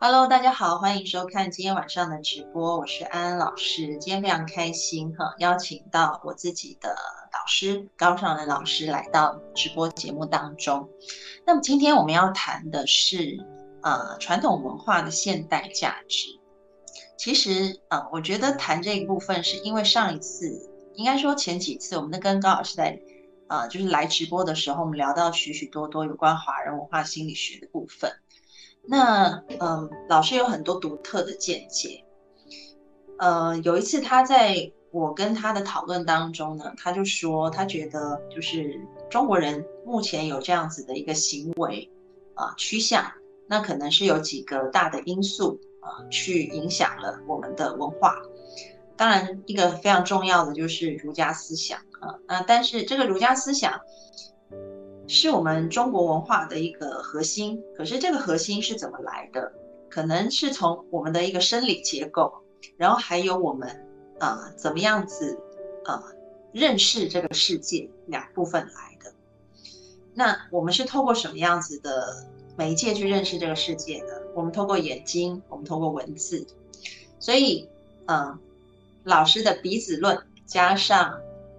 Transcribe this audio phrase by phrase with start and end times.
[0.00, 3.96] Hello，大家好，欢迎收看今天晚上的直播，我是安安老师。
[3.96, 6.94] 今天非常开心哈，邀请到我自己的
[7.32, 10.88] 导师高尚仁老师来到直播节目当中。
[11.44, 13.44] 那么今天我们要谈的是
[13.82, 16.28] 呃传统文化的现代价值。
[17.16, 23.00] 其实啊，我觉得谈这一部分是因为上一次，应该说前几次，我们跟高老师在
[23.48, 28.12] 呃就是来直播的时候，我们聊到许许多多有关华人文化心理学的部分。
[28.86, 32.04] 那嗯，老师有很多独特的见解。
[33.18, 41.90] 呃，有一次他在我跟他的讨论当中呢，他就说他觉得就是中国人目前有这样子的一个行为
[42.34, 43.04] 啊趋向，
[43.46, 48.16] 那可能是有几个大的因素啊去影响了我们的文化。
[48.96, 53.80] 当然，一个非常重要的就是儒家思想啊，那但是这个儒家思想。
[55.08, 59.50] 是我们中国文化的一个核心，可是这个核心是怎么来的？
[59.88, 62.30] 可能是从我们的一个生理结构，
[62.76, 63.86] 然后还有我们
[64.20, 65.40] 啊怎么样子
[65.86, 66.04] 啊
[66.52, 69.10] 认识这个世界两部分来的。
[70.12, 74.12] 那我们是透过什么样子的媒介去认识这个世界呢？
[74.34, 76.46] 我们透过眼睛，我们透过文字，
[77.18, 77.66] 所以
[78.04, 78.38] 嗯，
[79.04, 81.18] 老师的鼻子论加上。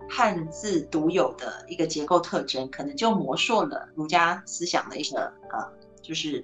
[0.10, 5.72] 汉字独有的一个结构特征，可能就模塑了儒家思想的一个呃，
[6.02, 6.44] 就是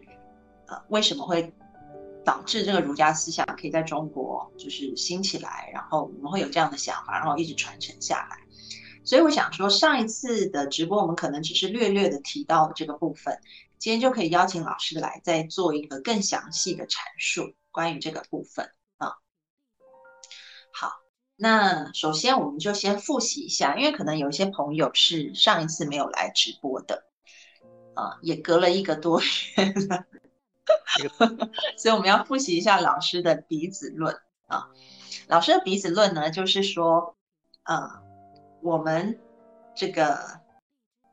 [0.68, 1.52] 呃，为什么会
[2.24, 8.38] 导致这个儒家思想可以在中国就是兴起来，然后我们会有这样的想法，然后一直传承下来。
[9.04, 13.40] 所以我想说，上一次的直播我们可能只是略略的提到这个部分，
[13.78, 18.70] 今天就可以邀请老师来再做一个更详细的阐述关于这个部分。
[21.38, 27.04] 那首先我们就先复习一下，因为可能有一些朋友是上一次没有来直播的，
[27.94, 29.26] 啊，也隔了一个多月
[29.90, 30.06] 了，
[31.78, 34.70] 所以我们要复习一下老师的鼻子论啊。
[35.28, 37.18] 老师的鼻子论呢，就是说，
[37.64, 38.02] 啊，
[38.62, 39.20] 我们
[39.76, 40.40] 这个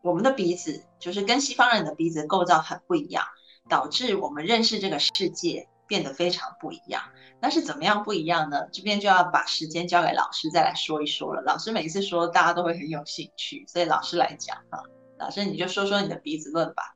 [0.02, 3.24] 我们的鼻子就是跟西方人的鼻子构造很不一样，
[3.68, 7.02] 导致我们认识这个世界变得非常不一样。
[7.42, 8.68] 那是怎么样不一样呢？
[8.70, 11.42] 这边就要把时间交给老师再来说一说了。
[11.42, 14.80] 老师每一次说，大家都会很有兴趣，所以老师来讲哈。
[15.18, 16.94] 老师你就说说你的鼻子论吧。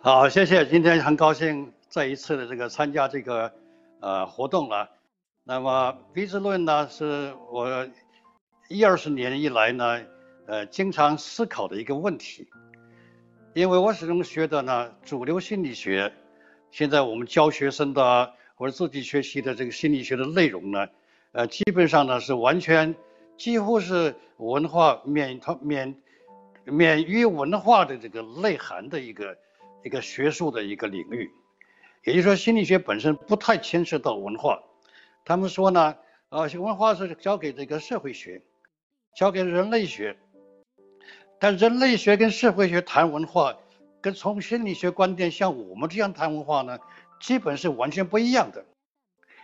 [0.00, 0.66] 好，谢谢。
[0.66, 3.52] 今天很高兴再一次的这个参加这个
[4.00, 4.88] 呃活动了。
[5.44, 7.86] 那么鼻子论呢，是我
[8.70, 10.00] 一二十年以来呢，
[10.46, 12.48] 呃，经常思考的一个问题。
[13.52, 16.10] 因为我始终觉得呢，主流心理学
[16.70, 18.32] 现在我们教学生的。
[18.58, 20.88] 或者自己学习的这个心理学的内容呢，
[21.30, 22.92] 呃，基本上呢是完全
[23.36, 25.94] 几乎是文化免它免
[26.64, 29.38] 免于文化的这个内涵的一个
[29.84, 31.30] 一个学术的一个领域，
[32.04, 34.60] 也就是说心理学本身不太牵涉到文化。
[35.24, 35.94] 他们说呢，
[36.30, 38.42] 啊，文化是交给这个社会学，
[39.14, 40.16] 交给人类学，
[41.38, 43.56] 但人类学跟社会学谈文化，
[44.00, 46.76] 跟从心理学观点像我们这样谈文化呢？
[47.20, 48.64] 基本是完全不一样的，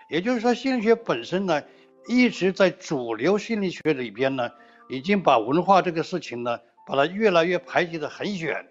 [0.09, 1.63] 也就是说，心理学本身呢，
[2.09, 4.51] 一直在主流心理学里边呢，
[4.89, 8.69] 已经把文化这个事情呢，把它越来越排挤得很远，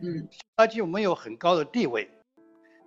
[0.00, 2.08] 嗯，它就没有很高的地位，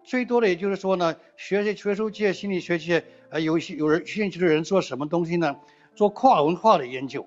[0.04, 5.56] 最多的也就是说呢，学习学术界、心理学界，呃，有些有人兴趣的人做什么东西呢？
[5.96, 7.26] 做跨文化的研究，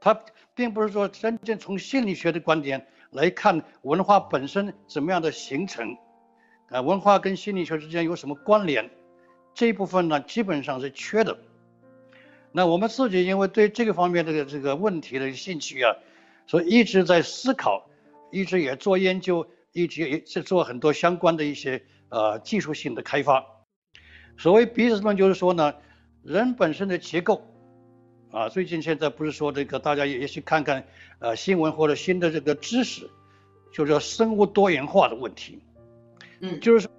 [0.00, 0.18] 他
[0.54, 5.96] 并不是说真正从心理学的观点来看文化本身怎么样的形成。
[6.70, 8.90] 啊，文化跟心理学之间有什么关联？
[9.54, 11.38] 这一部分呢，基本上是缺的。
[12.52, 15.96] 那我们自己因为对这个方面的这个问题的兴趣啊，
[16.46, 17.88] 所以一直在思考，
[18.30, 23.44] 一直也做研究，一直也是做很多相关的一些呃技术性的开发。
[24.36, 25.74] 所谓鼻子论，就是说呢，
[26.22, 27.42] 人本身的结构
[28.30, 30.86] 啊，最近现在不是说这个，大家也也去看看
[31.18, 33.08] 呃新闻或者新的这个知识，
[33.72, 35.58] 就是生物多元化的问题。
[36.40, 36.90] 嗯，就是说，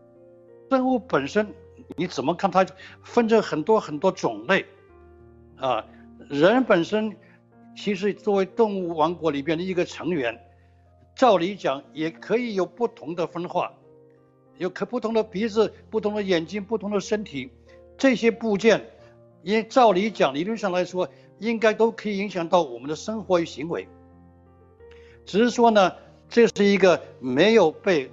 [0.69, 1.53] 生物本身
[1.95, 2.65] 你怎么看它
[3.03, 4.65] 分成很多很多种类
[5.57, 5.86] 啊？
[6.30, 7.15] 人本身
[7.75, 10.38] 其实作为动物王国里边的一个成员，
[11.15, 13.71] 照理讲也可以有不同的分化，
[14.57, 17.50] 有可不同的鼻子、不同的眼睛、不同的身体，
[17.97, 18.86] 这些部件，
[19.41, 21.09] 因照理讲理论上来说，
[21.39, 23.88] 应该都可以影响到我们的生活与行为。
[25.25, 25.94] 只是说呢，
[26.27, 28.12] 这是一个没有被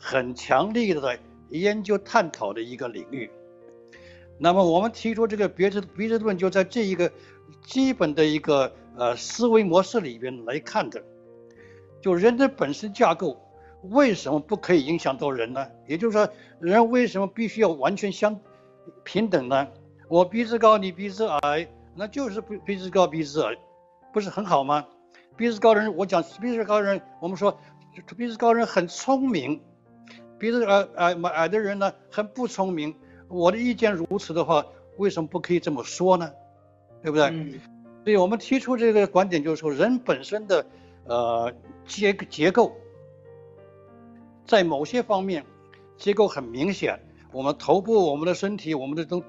[0.00, 1.18] 很强力的
[1.50, 3.30] 研究探讨的一个领域。
[4.38, 7.12] 那么我们提出这个别致别致论，就在这一个
[7.62, 11.02] 基本的一个呃思维模式里边来看的，
[12.00, 13.38] 就人的本身架构
[13.82, 15.66] 为什么不可以影响到人呢？
[15.86, 18.40] 也就是说，人为什么必须要完全相
[19.04, 19.68] 平等呢？
[20.08, 23.54] 我鼻子高，你鼻子矮，那就是鼻鼻子高鼻子矮，
[24.12, 24.86] 不是很好吗？
[25.36, 27.58] 鼻子高人，我讲鼻子高人，我们说
[28.16, 29.60] 鼻子高人很聪明，
[30.40, 32.94] 鼻子矮矮矮的人呢很不聪明。
[33.28, 34.64] 我的意见如此的话，
[34.96, 36.32] 为什么不可以这么说呢？
[37.02, 37.60] 对不对？
[38.02, 40.64] 所以我们提出这个观点，就是说人本身的
[41.04, 41.52] 呃
[41.86, 42.72] 结结构，
[44.46, 45.44] 在某些方面
[45.98, 46.98] 结构很明显。
[47.32, 49.22] 我们头部、我们的身体、我们的都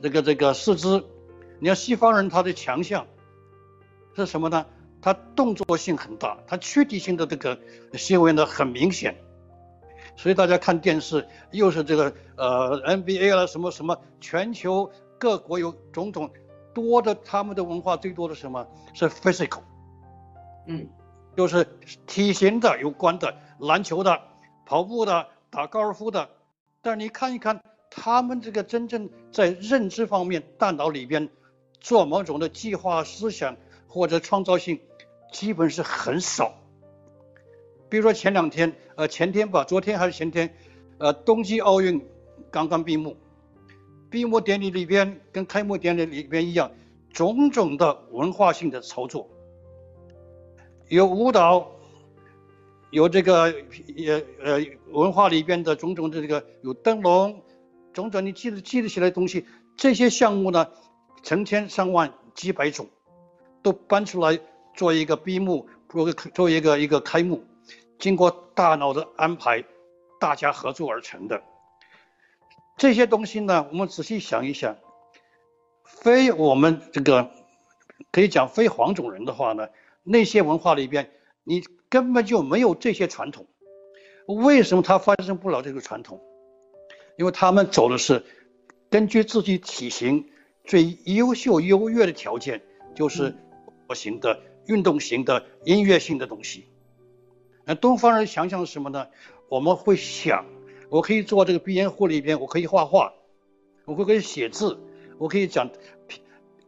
[0.00, 1.04] 这个这个四肢，
[1.58, 3.06] 你看西方人他的强项
[4.16, 4.64] 是什么呢？
[5.02, 7.58] 他动作性很大，他躯体性的这个
[7.94, 9.16] 行为呢很明显。
[10.16, 16.30] 所以大家看电视，又是这个呃 NBA 了什么什么，全球各国有种种
[16.72, 19.62] 多的，他们的文化最多的什么是 physical，
[20.66, 20.88] 嗯，
[21.36, 21.66] 就是
[22.06, 24.20] 体型的有关的，篮球的、
[24.66, 26.28] 跑步的、打高尔夫的。
[26.80, 31.28] 但是你看一看他们这个真正在认知方面，大脑里边
[31.80, 33.56] 做某种的计划、思想
[33.88, 34.80] 或者创造性，
[35.32, 36.54] 基本是很少。
[37.88, 40.54] 比如说前两天，呃，前天吧，昨天还是前天，
[40.98, 42.00] 呃，冬季奥运
[42.50, 43.16] 刚刚闭幕，
[44.08, 46.70] 闭幕典礼里边跟开幕典礼里边一样，
[47.12, 49.28] 种种的文化性的操作，
[50.88, 51.72] 有舞蹈，
[52.90, 53.52] 有这个
[54.06, 57.42] 呃呃文化里边的种种的这个有灯笼，
[57.92, 59.44] 种种你记得记得起来的东西，
[59.76, 60.68] 这些项目呢，
[61.24, 62.86] 成千上万几百种，
[63.60, 64.38] 都搬出来
[64.74, 67.42] 做一个闭幕，做个做一个一个开幕。
[68.04, 69.64] 经过大脑的安排，
[70.20, 71.42] 大家合作而成的
[72.76, 74.76] 这些东西呢，我们仔细想一想，
[75.86, 77.30] 非我们这个
[78.12, 79.70] 可以讲非黄种人的话呢，
[80.02, 81.12] 那些文化里边
[81.44, 83.46] 你根本就没有这些传统。
[84.26, 86.20] 为什么他发生不了这个传统？
[87.16, 88.26] 因为他们走的是
[88.90, 90.28] 根据自己体型
[90.66, 92.60] 最优秀优越的条件，
[92.94, 93.34] 就是
[93.88, 96.68] 我型的、运动型的、音乐性的东西。
[97.64, 99.06] 那东方人想想什么呢？
[99.48, 100.44] 我们会想，
[100.90, 103.12] 我可以做这个鼻烟壶里边，我可以画画，
[103.84, 104.78] 我会可以写字，
[105.18, 105.70] 我可以讲，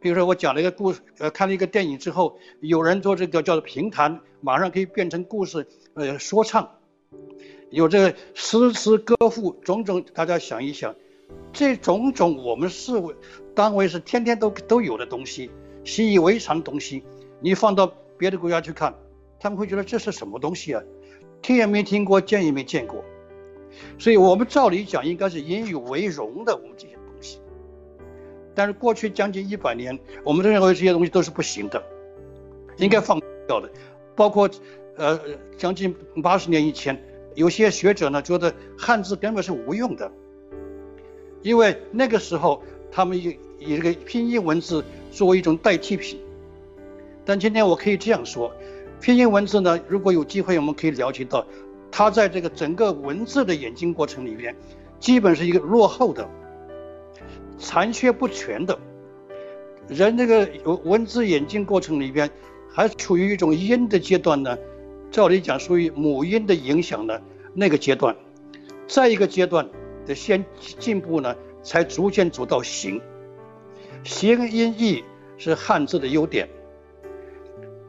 [0.00, 6.70] 比如说我讲了一个故事，呃，看了一个电影之后，有人做这个叫做评弹，马上可以变成故事，呃，说唱，
[7.70, 10.94] 有这个诗词歌赋，种种，大家想一想，
[11.52, 13.14] 这种种我们是为
[13.54, 15.50] 当为是天天都都有的东西，
[15.84, 17.02] 习以为常东西，
[17.40, 18.94] 你放到别的国家去看。
[19.38, 20.82] 他们会觉得这是什么东西啊？
[21.42, 23.04] 听也没听过，见也没见过。
[23.98, 27.38] 所以，我们照理讲应该是引以为荣的，我们这些东西。
[28.54, 31.82] 但是过去将近一百年，我们都认为这些东西都是不行的，
[32.78, 33.70] 应该放掉的。
[34.14, 34.48] 包括
[34.96, 35.20] 呃，
[35.58, 36.98] 将近八十年以前，
[37.34, 40.10] 有些学者呢觉得汉字根本是无用的，
[41.42, 46.18] 因为那个时候他们以以这个拼音文字作为一种代替品。
[47.26, 48.50] 但今天我可以这样说。
[49.00, 49.78] 拼音文字呢？
[49.88, 51.46] 如果有机会，我们可以了解到，
[51.90, 54.56] 它在这个整个文字的演进过程里边，
[54.98, 56.28] 基本是一个落后的、
[57.58, 58.76] 残缺不全的。
[59.88, 60.48] 人这个
[60.82, 62.28] 文字演进过程里边，
[62.68, 64.56] 还处于一种音的阶段呢。
[65.12, 67.22] 照理讲，属于母音的影响的
[67.54, 68.16] 那个阶段。
[68.88, 69.68] 再一个阶段
[70.04, 73.00] 的先进步呢，才逐渐走到形。
[74.02, 75.04] 形音义
[75.38, 76.48] 是汉字的优点。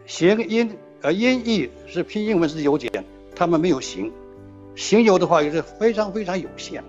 [0.05, 0.77] 形音。
[1.07, 3.01] 而音译是拼音文字的优点，
[3.33, 4.11] 他们没有形，
[4.75, 6.83] 形有的话也是非常非常有限。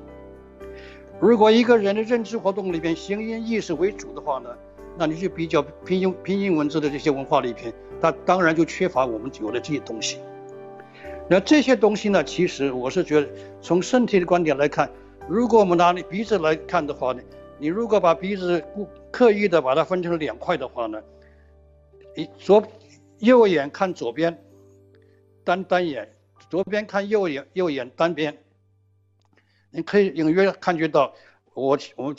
[1.20, 4.50] 如果一个人的认知活动里边形音意是为主的话呢，
[4.96, 10.18] 那你去比较拼音拼音文字的这些文化里边，它当然就缺乏我们有的这些东西。
[11.28, 13.28] 那这些东西呢，其实我是觉得
[13.62, 14.90] 从身体的观点来看，
[15.28, 17.22] 如果我们拿你鼻子来看的话呢，
[17.56, 21.00] 你如果把鼻子故刻意的把它分成两块的话呢，
[22.16, 22.60] 你左。
[23.18, 24.42] 右眼看左边，
[25.44, 26.08] 单单眼；
[26.50, 28.42] 左边看右眼，右眼单边。
[29.70, 31.14] 你可以隐约感觉到，
[31.54, 32.14] 我我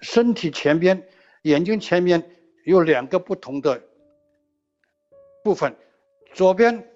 [0.00, 1.08] 身体前边、
[1.42, 2.30] 眼睛前面
[2.64, 3.82] 有两个不同的
[5.42, 5.74] 部分，
[6.32, 6.88] 左边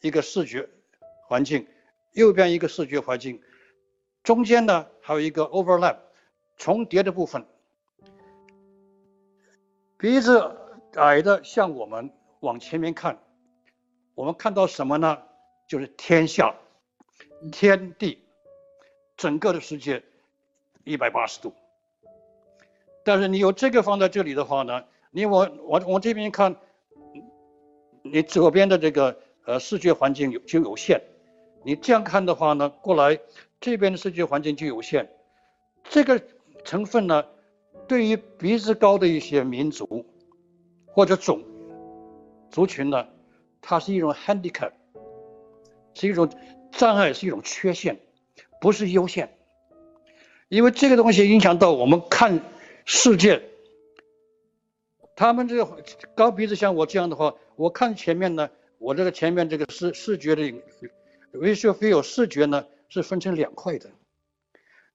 [0.00, 0.68] 一个视觉
[1.28, 1.66] 环境，
[2.12, 3.40] 右边一个视觉环境，
[4.22, 5.98] 中间呢还有一个 overlap
[6.56, 7.46] 重叠的部分。
[9.96, 10.56] 鼻子
[10.94, 12.12] 矮的像我们
[12.42, 13.18] 往前面看，
[14.16, 15.22] 我们看到什么呢？
[15.68, 16.54] 就是天下、
[17.52, 18.18] 天地，
[19.16, 20.02] 整个的世界
[20.82, 21.54] 一百八十度。
[23.04, 26.56] 但是你有这个放在这里的话呢，你往往往这边看，
[28.02, 31.00] 你左边的这个呃视觉环境有就有限，
[31.64, 33.20] 你这样看的话呢，过来
[33.60, 35.08] 这边的视觉环境就有限。
[35.84, 36.20] 这个
[36.64, 37.24] 成分呢，
[37.86, 40.04] 对于鼻子高的一些民族
[40.86, 41.40] 或者种
[42.52, 43.08] 族群呢，
[43.60, 44.70] 它是一种 handicap，
[45.94, 46.30] 是一种
[46.70, 47.98] 障碍，是一种缺陷，
[48.60, 49.34] 不是优先。
[50.48, 52.40] 因为这个东西影响到我们看。
[52.84, 53.40] 世界，
[55.14, 55.84] 他们这个
[56.16, 60.42] 高鼻子像我这样的话，我看前面呢，我这个前面这个视视觉的
[61.32, 63.92] visual field 视觉呢是分成两块的，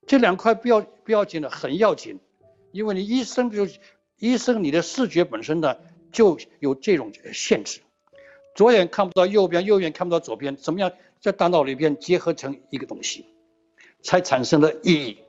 [0.05, 2.19] 这两块不要不要紧的，很要紧，
[2.73, 3.65] 因为你一生就
[4.17, 5.77] 一生你的视觉本身呢
[6.11, 7.81] 就有这种限制，
[8.55, 13.25] 左眼看不到右边，右眼看不到左边，怎么样在大脑里边结合成一个东西，
[14.01, 15.19] 才产生了意义。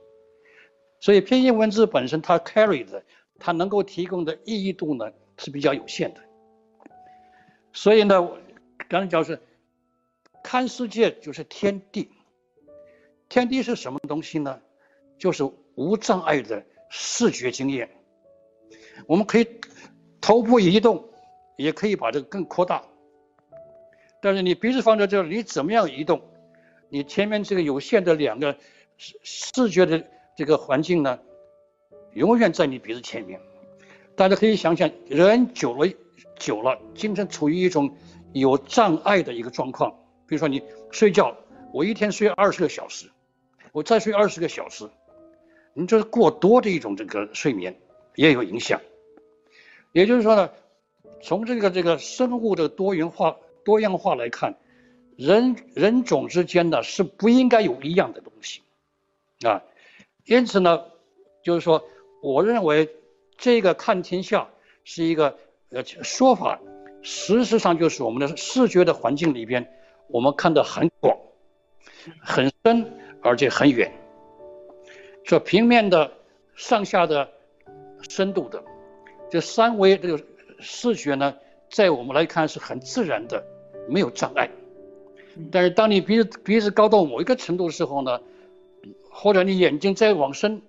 [0.99, 3.03] 所以拼音文字本身它 carry 的，
[3.39, 6.21] 它能够提供的意义度呢是比较有限的。
[7.71, 8.29] 所以呢，
[8.87, 9.39] 刚才讲是
[10.43, 12.09] 看世界就是天地，
[13.29, 14.59] 天地是什么东西呢？
[15.17, 15.43] 就是
[15.75, 17.89] 无障碍的视觉经验。
[19.05, 19.47] 我们可以
[20.21, 21.09] 头部移动，
[21.55, 22.83] 也可以把这个更扩大。
[24.21, 26.21] 但是你鼻子放在这里，你怎么样移动？
[26.89, 28.57] 你前面这个有限的两个
[28.97, 30.03] 视视觉的。
[30.35, 31.19] 这个环境呢，
[32.13, 33.41] 永远在你鼻子前面。
[34.15, 35.85] 大家可以想想，人久了
[36.37, 37.93] 久了，经常处于一种
[38.31, 39.91] 有障碍的一个状况。
[40.27, 41.35] 比如说你睡觉，
[41.73, 43.11] 我一天睡二十个小时，
[43.73, 44.89] 我再睡二十个小时，
[45.73, 47.77] 你这是过多的一种这个睡眠
[48.15, 48.79] 也有影响。
[49.91, 50.49] 也就是说呢，
[51.21, 54.55] 从这个这个生物的多元化多样化来看，
[55.15, 58.61] 人人种之间呢是不应该有一样的东西
[59.45, 59.63] 啊。
[60.25, 60.85] 因此呢，
[61.43, 61.83] 就是说，
[62.21, 62.89] 我认为
[63.37, 64.47] 这个看天下
[64.83, 65.37] 是一个
[65.71, 66.59] 呃说法，
[67.01, 69.71] 事实上就是我们的视觉的环境里边，
[70.07, 71.17] 我们看得很广、
[72.21, 73.91] 很深，而且很远。
[75.23, 76.11] 这平面的、
[76.55, 77.29] 上下的、
[78.07, 78.63] 深度的，
[79.29, 80.23] 这三维这个
[80.59, 81.35] 视觉呢，
[81.69, 83.43] 在我们来看是很自然的，
[83.87, 84.49] 没有障碍。
[85.51, 88.19] 但是当你鼻子鼻子高到某一个程度的时候呢？
[89.11, 90.61] 或者你眼睛再往深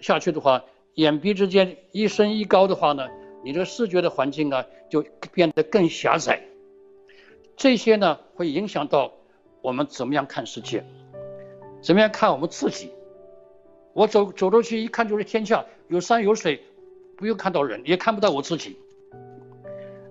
[0.00, 3.08] 下去的话，眼鼻之间一深一高的话呢，
[3.42, 6.40] 你这个视觉的环境啊就变得更狭窄。
[7.56, 9.12] 这些呢会影响到
[9.60, 10.84] 我们怎么样看世界，
[11.80, 12.92] 怎么样看我们自己。
[13.92, 16.62] 我走走出去一看就是天下，有山有水，
[17.16, 18.76] 不用看到人，也看不到我自己。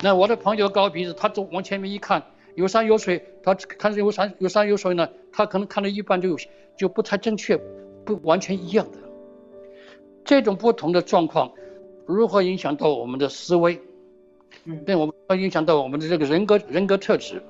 [0.02, 2.24] 那我的朋友高鼻子，他走往前面一看，
[2.56, 6.38] 有山有水，他看着有山有山有水呢，他可能看到一半就有。
[6.78, 7.58] 就不太正确，
[8.04, 8.98] 不完全一样的
[10.26, 11.50] 这种不同的状况，
[12.06, 13.80] 如何影响到我们的思维？
[14.66, 17.42] 嗯，对我们会影响到我们的这个人格人格特质。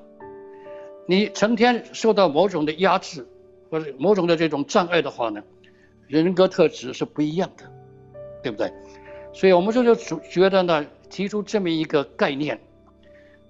[1.06, 3.26] 你成天受到某种的压制
[3.68, 5.42] 或者某种的这种障碍的话呢，
[6.06, 7.64] 人格特质是不一样的，
[8.44, 8.72] 对不对？
[9.36, 12.58] 所以我们就就觉得呢，提出这么一个概念：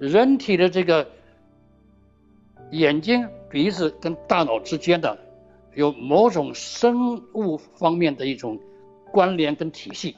[0.00, 1.08] 人体的这个
[2.72, 5.16] 眼睛、鼻子跟大脑之间的。
[5.74, 8.58] 有某种生物方面的一种
[9.12, 10.16] 关联跟体系，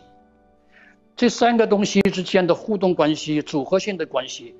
[1.17, 4.55] 这三个东西之间的互动关系、组合性的关系，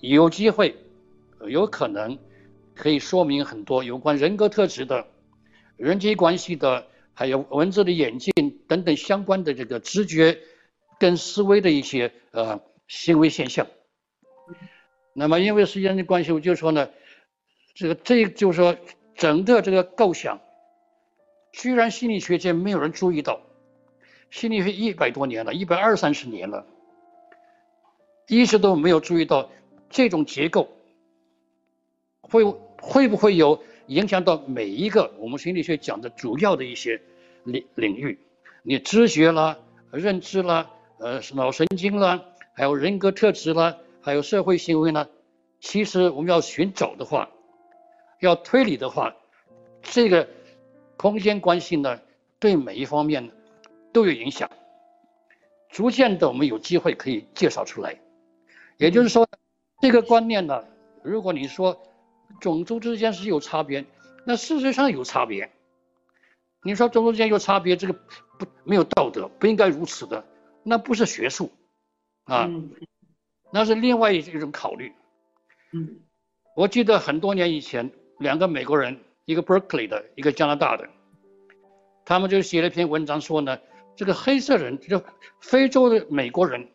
[0.00, 0.76] 有机会、
[1.48, 2.18] 有可能
[2.74, 5.06] 可以说明很多有关人格特质的、
[5.78, 8.41] 人际关系的，还有文字的演进
[8.72, 10.38] 等等相关的这个直觉
[10.98, 13.66] 跟思维的一些呃行为现象。
[15.12, 16.88] 那么因为时间的关系，我就说呢，
[17.74, 18.76] 这个这就是说。
[19.14, 20.40] 整个这个构想，
[21.52, 23.42] 居然心理学界没有人注意到，
[24.30, 26.66] 心理学一百多年了，一百二三十年了，
[28.26, 29.50] 一直都没有注意到
[29.90, 30.66] 这种结构，
[32.22, 32.42] 会
[32.80, 37.00] 会不会有影响到每一个我们心理学讲的主要的一些
[37.44, 38.18] 领领域？
[38.62, 39.58] 你知觉啦、
[39.90, 45.08] 认知啦、呃脑神经啦，还有人格特质啦，还有社会行为呢？
[45.60, 47.28] 其实我们要寻找的话。
[48.20, 49.16] 要推理的话，
[49.82, 50.28] 这个
[50.96, 52.00] 空间关系呢，
[52.38, 53.32] 对每一方面
[53.92, 54.48] 都有影响。
[55.70, 57.98] 逐渐的，我们有机会可以介绍出来。
[58.76, 59.28] 也就是说，
[59.80, 60.62] 这个观念呢，
[61.02, 61.82] 如果你说
[62.40, 63.84] 种族之间是有差别，
[64.24, 65.50] 那事实上有差别。
[66.62, 67.98] 你说种族之间有差别，这个
[68.44, 70.24] 不没有道德，不应该如此的，
[70.62, 71.52] 那不是学术，
[72.24, 72.50] 啊，
[73.52, 74.92] 那是另外一种考虑。
[75.72, 76.00] 嗯，
[76.56, 80.88] 我记得很多年以前，两个美国人，一个 Berkeley 的，一个加拿大的，
[82.04, 83.58] 他们就写了一篇文章说呢，
[83.94, 85.02] 这个黑色人，就
[85.40, 86.68] 非洲的美国人，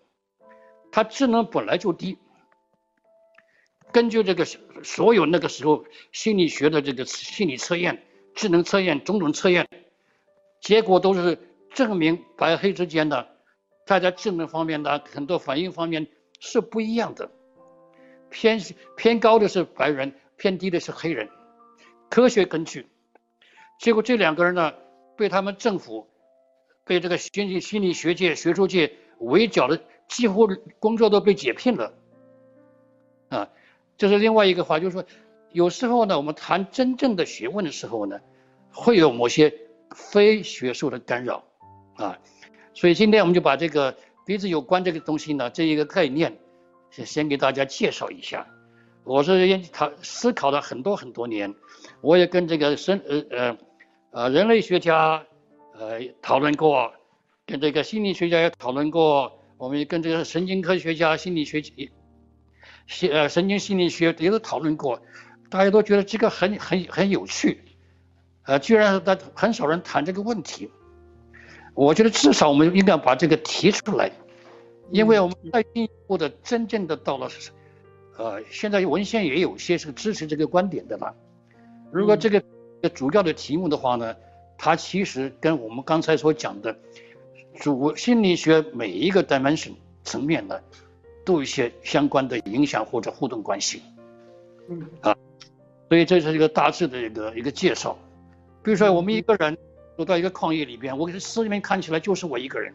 [0.92, 2.18] 他智能本来就低。
[3.92, 8.04] 根据这个所有那个时候心理学的这个心理测验。
[8.36, 9.68] 智能测验种种测验，
[10.62, 11.40] 结果都是
[11.78, 13.28] 证明白黑之间的，
[13.86, 16.08] 大家智能方面的很多反应方面
[16.40, 17.30] 是不一样的，
[18.32, 18.60] 偏
[18.96, 21.30] 偏高的是白人，偏低的是黑人，
[22.10, 22.88] 科学根据。
[23.80, 24.74] 结果这两个人呢，
[25.16, 26.08] 被他们政府，
[26.84, 30.48] 被这个心理心理学界学术界围剿的，几乎
[30.80, 31.94] 工作都被解聘了。
[33.30, 33.50] 啊，
[34.00, 35.06] 这是另外一个话，就是说。
[35.52, 38.20] 有时候呢，我们谈真正的学问的时候呢，
[38.72, 39.54] 会有某些
[39.96, 41.47] 非学术的干扰，
[41.98, 42.18] 啊，
[42.74, 46.38] 所以今天我们就把这个鼻子有关这个东西呢，这一个概念，
[46.92, 48.48] 先先给大家介绍一下。
[49.04, 51.56] 我是研讨思考了很多很多年，
[52.02, 53.58] 我也跟这个生呃呃
[54.12, 55.26] 呃人类学家
[55.74, 56.94] 呃讨论过，
[57.46, 61.62] 跟这个心理学家也讨论过，我们也跟这个神经科学家、心理学、
[62.86, 65.02] 心呃神经心理学也都讨论过。
[65.50, 67.62] 大家都觉得这个很很很有趣，
[68.44, 70.70] 呃，居然但很少人谈这个问题。
[71.78, 74.12] 我觉得至少我们应该把这个提出来，
[74.90, 77.30] 因为我们再进一步的真正的到了，
[78.18, 81.14] 呃，现在文献也有些是支持这个观点的了。
[81.92, 82.42] 如果这个
[82.96, 84.16] 主要的题目的话呢，
[84.58, 86.76] 它其实跟我们刚才所讲的
[87.60, 90.60] 主心理学每一个 dimension 层面呢，
[91.24, 93.84] 都有一些相关的影响或者互动关系。
[94.68, 95.16] 嗯啊。
[95.90, 98.00] 所以这是一个大致的一个一个介绍。
[98.64, 99.56] 比如说，我们一个人
[99.98, 102.74] 走到一个矿业里边，我给四面看起来就是我一个人。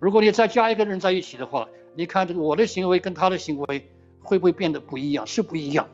[0.00, 3.90] 如果你再加一个人在一起的话，你看这个我的行为跟他的行为
[4.22, 5.26] 会不会变得不一样？
[5.26, 5.86] 是不一样。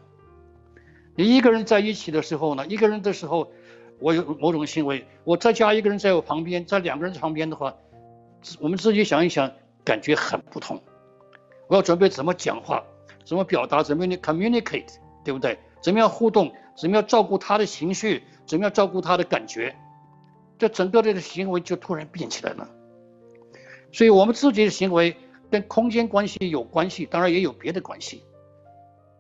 [1.17, 3.51] 你一个人在一起的时候呢，一个人的时候，
[3.99, 7.75] 我有某种行为，我再加一个人在我旁边，在两个人旁边的话，
[8.61, 9.53] 我们自己想一想，
[9.85, 10.81] 感觉很不同。
[11.67, 12.85] 我要准备怎么讲话，
[13.25, 14.99] 怎么表达，怎么 communicate。
[15.25, 15.59] 对不对？
[15.83, 16.51] 怎么样互动？
[16.75, 18.23] 怎么样照顾他的情绪？
[18.49, 19.77] 怎么样照顾他的感觉？
[20.59, 22.69] 这整个这个行为就突然变起来了。
[23.93, 25.15] 所以，我们自己的行为
[25.51, 28.25] 跟空间关系有关系，当然也有别的关系。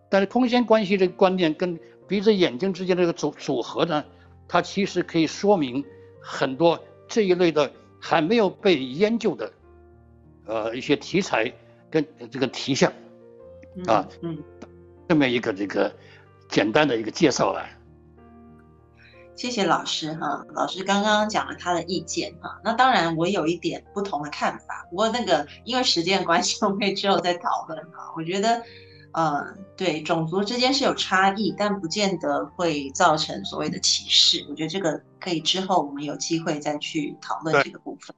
[0.08, 4.04] 但是，空间关系这个观念跟鼻子、眼睛之间的这个组组合呢，
[4.48, 5.84] 它其实可以说明
[6.20, 9.52] 很多这一类的还没有被研究的，
[10.46, 11.52] 呃，一些题材
[11.90, 12.92] 跟这个题项
[13.86, 14.08] 啊。
[14.22, 14.42] 嗯。
[15.08, 15.90] 这么一个这个
[16.50, 17.66] 简单的一个介绍了，
[19.38, 20.44] 谢谢老师哈。
[20.52, 24.84] 老师刚刚讲了他的意见哈，那当然我有一点不同的看法。
[24.90, 28.12] 不过那个因为时间关系，我们可以之后再讨论哈。
[28.16, 28.60] 我觉得，
[29.12, 29.46] 呃，
[29.76, 34.44] 对种族之间是有差异，但不见得会造成所谓的歧视。
[34.50, 38.16] 我觉得这个可以之后我们有机会再去讨论这个部分。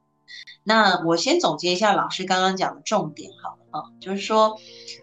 [0.65, 4.59] 那我先总结一下老师刚刚讲的重点好了啊，就是说，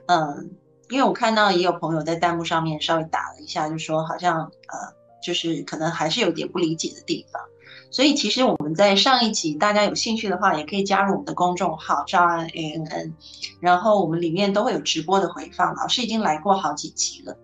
[0.07, 0.57] 嗯。
[0.89, 7.41] 因为我看到也有朋友在弹幕上面稍微打了一下，就说好像呃，就是可能还是有点不理解的地方。
[7.89, 13.13] 所以其实我们在上一集，大家有兴趣的话，也可以加入我们的公众号“赵安 A N N”，
[13.61, 15.73] 然后我们里面都会有直播的回放。
[15.75, 17.37] 老师已经来过好几集了。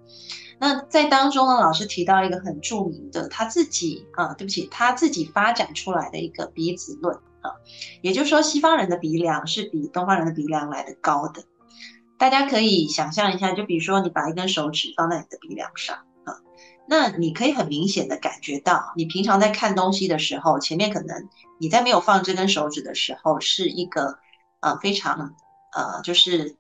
[0.60, 7.52] 那在当中呢，老师提到一个很著名的他自己啊，对不起，他自己发展出来的一个鼻子论啊，
[8.02, 11.44] 也就是说西方人的鼻梁是比东方人的鼻梁来的高的。
[12.18, 15.98] 大家可以想象一下，就比如说你把一根手指放在你的鼻梁上，
[16.88, 24.18] 那你可以很明显的感觉到，你平常在看东西的时候，前面可能你在没有放这根手指的时候，是一个
[24.60, 25.36] 呃非常
[25.74, 26.56] 呃就是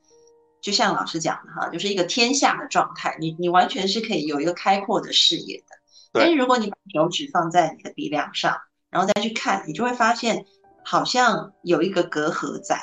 [0.62, 5.66] 就像老师讲的哈，就是一个天下的状态，你你完全是可以有一个开阔的视野的。
[6.12, 8.58] 但是如果你把手指放在你的鼻梁上，
[8.90, 10.46] 然后再去看，你就会发现
[10.84, 12.78] 好像有一个隔阂在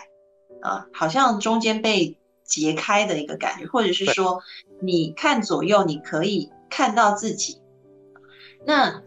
[0.63, 2.17] 啊，好像中间被。
[2.43, 4.43] 截开的一个感觉，或者是说，
[4.83, 7.61] 你看左右，你可以看到自己。
[8.65, 9.03] 那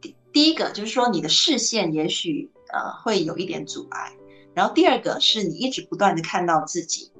[0.00, 4.12] 第第一个就是说，你的视线也许呃会有一点阻碍，
[4.54, 7.12] 然后第二个是你一直不断的看到自己。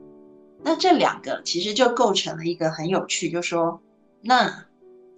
[0.62, 3.81] 那这两个其实就构成了一个很有趣，就说，
[4.21, 4.67] 那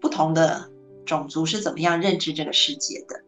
[0.01, 0.71] 不同的
[1.07, 3.23] 种族是怎么样认知这个世界的？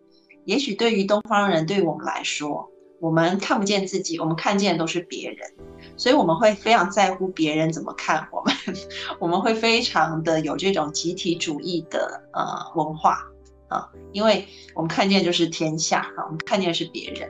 [0.44, 2.71] 也许对于东方人，对于我们来说。
[3.02, 5.38] 我们看不见自己，我们看见的都是别人，
[5.96, 8.54] 所以我们会非常在乎别人怎么看我们，
[9.18, 13.18] 我们会非常的有这种集体主义的呃文化
[13.66, 17.28] 啊，因为我们看见就是天下啊，我们看见的是别人。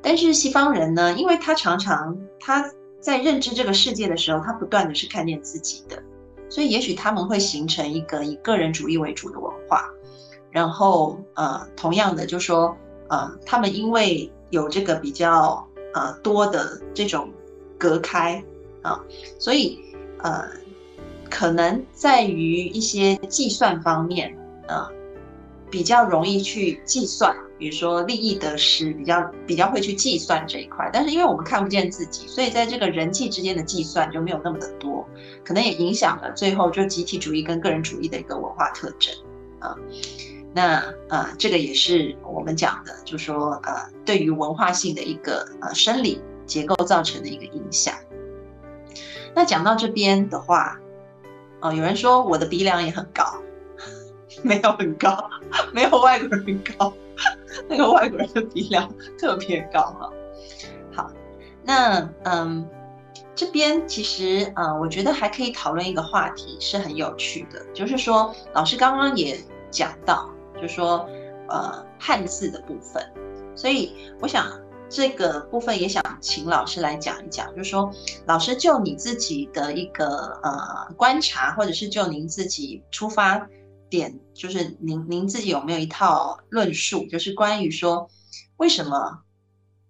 [0.00, 2.64] 但是西方人呢，因为他常常他
[3.00, 6.00] 在认知这个世界的时候，他不断的是看见自己的，
[6.48, 9.90] 所以也许他们会形成一个以个人主义为主的文化。
[10.52, 12.76] 然后呃，同样的就说
[13.08, 17.30] 呃，他们因为有这个比较呃多的这种
[17.78, 18.40] 隔开
[18.82, 19.00] 啊，
[19.38, 19.80] 所以
[20.18, 20.44] 呃，
[21.30, 24.36] 可能在于一些计算方面
[24.68, 24.90] 啊，
[25.70, 27.34] 比较容易去计算。
[27.58, 35.08] 比如说利益得失比较比较会去计算这一块，但是因为我们看不见自己，所以在这个人际之间的计算就没有那么的多，
[35.44, 39.14] 可能也影响了最后就集体主义跟个人主义的一个文化特征
[39.60, 39.76] 啊。
[40.54, 47.94] 那呃，这个也是我们讲的，就是说呃，对于文化性的一个呃生理结构造成的一个影响。
[49.34, 50.78] 那讲到这边的话，
[51.60, 53.24] 哦，有人说我的鼻梁也很高，
[54.42, 55.30] 没有很高，
[55.72, 56.92] 没有外国人高。
[57.68, 60.10] 那个外国人的鼻梁特别高哈，
[60.94, 61.10] 好，
[61.62, 62.66] 那嗯，
[63.34, 69.38] 这边其实呃，我觉得还可以讨论一个话题是很有趣的，就是说老师刚刚也
[69.70, 70.31] 讲到，
[70.62, 71.06] 就说
[71.48, 73.04] 呃汉字的部分，
[73.54, 74.46] 所以我想
[74.88, 77.92] 这个部分也想请老师来讲一讲，就说
[78.26, 83.46] 老师就你自己的一个呃观察，或者是就您自己出发。
[83.90, 88.08] 点就是您您自己有没有一套论述，就是关于说
[88.56, 89.20] 为什么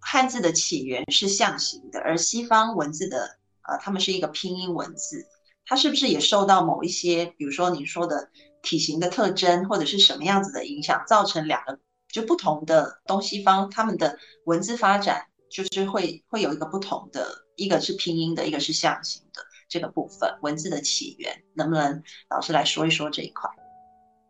[0.01, 5.25] 汉字的起源是象形的，而西方文字的呃，他们是一个拼音文字，
[5.65, 8.27] 它是不是也受到某一些，比如说您说的
[8.63, 11.77] 体型的特征或者是什么样子的影响，造成两个
[12.11, 23.49] 就不同的东西方他们的文字发展，就是会会有一个不同的，一个是拼音的，一个是象形的这个部分文字的起源，能不能老师来说一说这一块？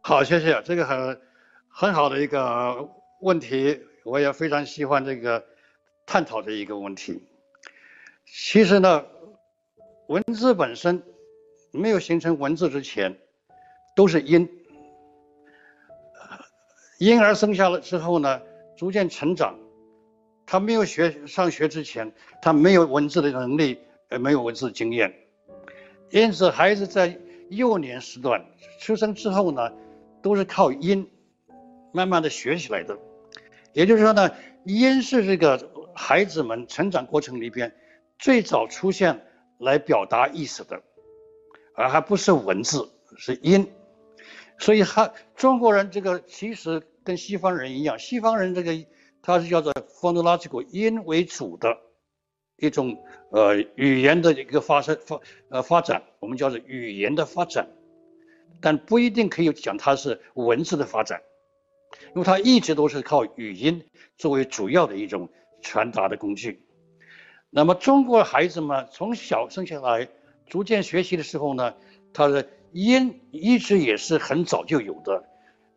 [0.01, 1.21] 好，谢谢，这个很
[1.69, 2.89] 很好的一个
[3.21, 5.45] 问题，我也非常喜欢这个
[6.05, 7.23] 探讨的一个问题。
[8.25, 9.05] 其实呢，
[10.07, 11.03] 文字本身
[11.71, 13.17] 没有形成文字之前，
[13.95, 14.49] 都是因。
[16.99, 18.41] 婴儿生下了之后呢，
[18.75, 19.57] 逐渐成长，
[20.45, 23.79] 他没有学上学之前，他没有文字的能力，
[24.09, 25.13] 呃，没有文字经验，
[26.11, 28.45] 因此孩子在幼年时段
[28.79, 29.71] 出生之后呢。
[30.23, 31.11] 都是靠音
[31.91, 32.97] 慢慢的学起来的，
[33.73, 34.31] 也就是说呢，
[34.63, 37.75] 音是这个孩子们成长过程里边
[38.17, 39.19] 最早出现
[39.59, 40.81] 来表达意思的，
[41.75, 43.69] 而还不是文字，是音。
[44.57, 48.85] 所以他中国人这个其实跟西方人一样，西方人这个
[49.21, 51.77] 他是叫做 phonological 音为主的
[52.57, 52.97] 一种
[53.31, 57.67] 呃语言的一个发生发呃发展，我们叫做语言的发展。
[58.61, 61.21] 但不一定可以讲它是文字的发展，
[62.15, 63.85] 因为它一直都是靠语音
[64.17, 65.27] 作为主要的一种
[65.61, 66.63] 传达的工具。
[67.49, 70.07] 那么中国孩子们从小生下来，
[70.47, 71.75] 逐渐学习的时候呢，
[72.13, 75.23] 他的音一直也是很早就有的。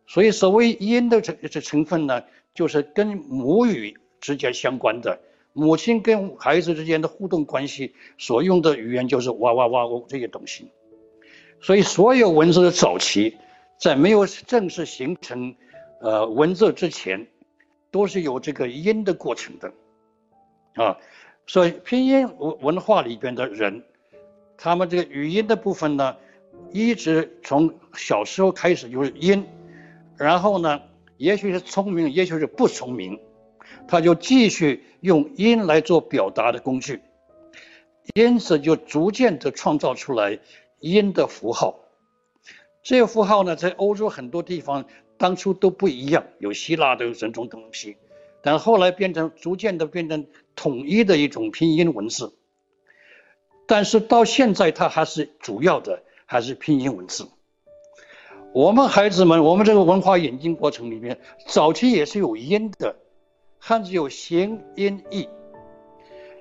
[0.05, 5.19] 所以所谓音的这这成分呢，就是跟母语直接相关的，
[5.53, 10.71] 母亲跟孩子之间的互动关系所用的语言就是哇哇哇哦这些东西。
[11.59, 13.35] 所以，所有文字的早期，
[13.79, 15.55] 在没有正式形成
[15.99, 17.27] 呃文字之前，
[17.89, 19.73] 都是有这个音的过程的，
[20.75, 20.97] 啊，
[21.47, 23.83] 所以拼音文文化里边的人，
[24.55, 26.15] 他们这个语音的部分呢，
[26.71, 29.45] 一直从小时候开始就是音，
[30.17, 30.81] 然后呢，
[31.17, 33.19] 也许是聪明，也许是不聪明，
[33.87, 37.01] 他就继续用音来做表达的工具，
[38.13, 40.39] 因此就逐渐的创造出来。
[40.79, 41.79] 音的符号，
[42.83, 44.85] 这个符号呢，在欧洲很多地方
[45.17, 47.97] 当初都不一样，有希腊的有这种东西，
[48.43, 52.31] 但后来变成逐渐的变成统一的一种拼音文字。
[53.65, 57.27] 但是到现在，它还是主要的还是拼音文字。
[58.53, 62.95] 我们孩子们，我们这个文化演进过程里面，早期也是有音的，
[63.57, 65.27] 汉字有形、音、义，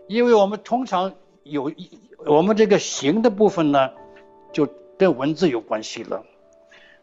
[0.06, 1.72] 因为我们通常有
[2.26, 3.90] 我们这个形的部分呢。
[4.52, 6.24] 就跟文字有关系了。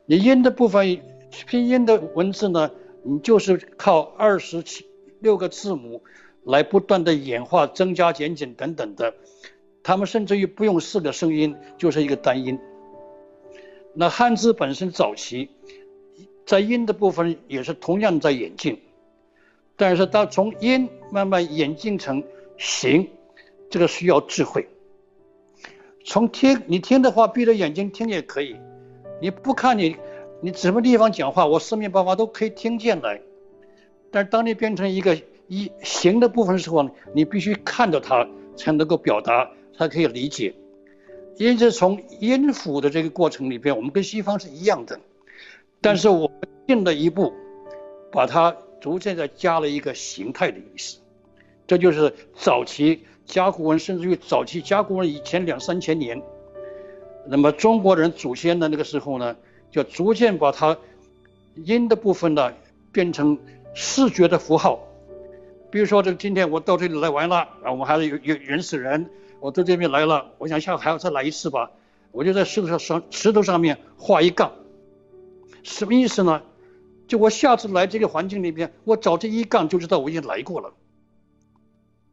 [0.08, 1.04] 你音的部分，
[1.46, 2.72] 拼音的文字呢，
[3.04, 4.88] 你就是靠二十七
[5.20, 6.02] 六个字母
[6.44, 9.14] 来不断的演化、增加、减减等等的。
[9.84, 12.60] 他们甚至于不用四个声音，就是一个单音。
[13.94, 15.50] 那汉字本身早期
[16.46, 18.82] 在音的部分也是同样在演进，
[19.76, 22.24] 但是它从音慢慢演进成
[22.58, 23.10] 形，
[23.70, 24.68] 这个需要智慧。
[26.04, 28.58] 从听你听的话，闭着眼睛听也可以，
[29.22, 29.96] 你不看你
[30.42, 33.22] 你什么地方讲话，我四面八方都可以听见来。
[34.12, 38.28] 但是当你变成一个一形的部分的时候，你必须看着它
[38.58, 40.54] 才能够表达，才可以理解。
[41.38, 45.00] 因此，从音符的这个过程里边，我们跟西方是一样的，
[45.82, 47.34] 但是我们进了一步，
[48.12, 51.00] 把它逐渐的加了一个形态的意思。
[51.66, 56.22] 这就是早期甲骨文，甚至于早期甲骨文以前两三千年，
[57.28, 59.36] 那么中国人祖先的那个时候呢，
[59.72, 60.78] 就逐渐把它
[61.56, 62.54] 音的部分呢
[62.92, 63.40] 变成
[63.74, 64.80] 视觉的符号。
[65.72, 69.10] 比如说，这今天我到这里来玩了，啊，我们还是有有原始人。
[69.44, 71.70] 我到这边来了，我想下还要再来一次吧。
[72.14, 74.54] 我就在石头上上石头上面画一杠，
[75.64, 76.42] 什么意思呢？
[77.10, 80.72] 就我下次来这个环境里边，我找这一杠就知道我已经来过了，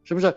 [0.03, 0.35] 是不是？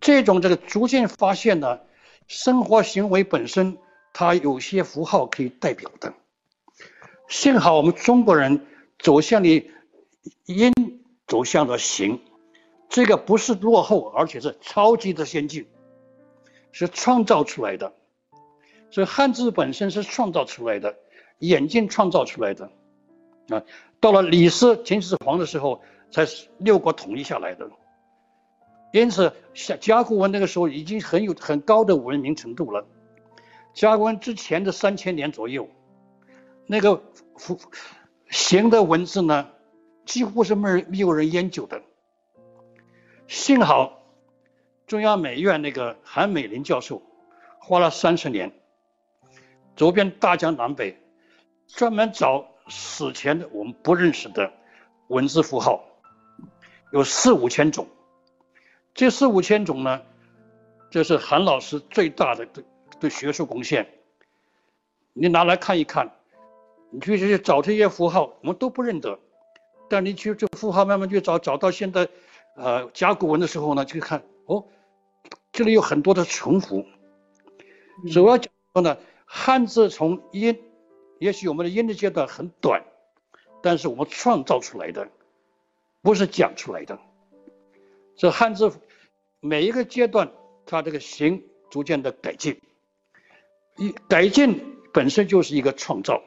[0.00, 1.80] 这种这个逐渐发现呢，
[2.28, 3.76] 生活行为本身
[4.14, 6.14] 它有些符号可以代表的。
[7.28, 8.64] 幸好我们中国人
[8.98, 9.48] 走向了
[10.46, 10.72] 音，
[11.26, 12.22] 走向了形，
[12.88, 15.66] 这个不是落后，而且是超级的先进。
[16.78, 17.94] 是创造出来的，
[18.90, 20.94] 所以汉字本身是创造出来的，
[21.38, 22.70] 眼镜创造出来的，
[23.48, 23.62] 啊，
[23.98, 26.26] 到了李斯、秦始皇的时候，才
[26.58, 27.70] 六国统一下来的。
[28.92, 32.84] 因此，像甲骨文那个时候已经很有很高的文明程度了。
[33.72, 35.70] 甲骨文之前的三千年左右，
[36.66, 37.02] 那个
[37.38, 37.58] 符
[38.28, 39.48] 形的文字呢，
[40.04, 41.80] 几乎是没人没有人研究的。
[43.28, 44.02] 幸好。
[44.86, 47.02] 中央美院那个韩美林教授
[47.58, 48.52] 花了三十年，
[49.74, 50.96] 走遍大江南北，
[51.66, 54.52] 专门找史前的我们不认识的
[55.08, 55.84] 文字符号，
[56.92, 57.88] 有四五千种。
[58.94, 60.02] 这四五千种呢，
[60.88, 62.64] 这是韩老师最大的对
[63.00, 63.88] 对学术贡献。
[65.12, 66.12] 你拿来看一看，
[66.90, 69.18] 你去去找这些符号，我们都不认得。
[69.88, 72.08] 但你去这符号慢慢去找，找到现在，
[72.54, 74.64] 呃，甲骨文的时候呢，去看哦。
[75.56, 76.84] 这里有很多的重复，
[78.12, 80.62] 主要讲说呢，汉字从音，
[81.18, 82.84] 也许我们的音的阶段很短，
[83.62, 85.08] 但是我们创造出来的，
[86.02, 86.98] 不是讲出来的。
[88.16, 88.70] 这汉字
[89.40, 90.30] 每一个阶段，
[90.66, 92.60] 它这个形逐渐的改进，
[93.78, 96.22] 一改进本身就是一个创造。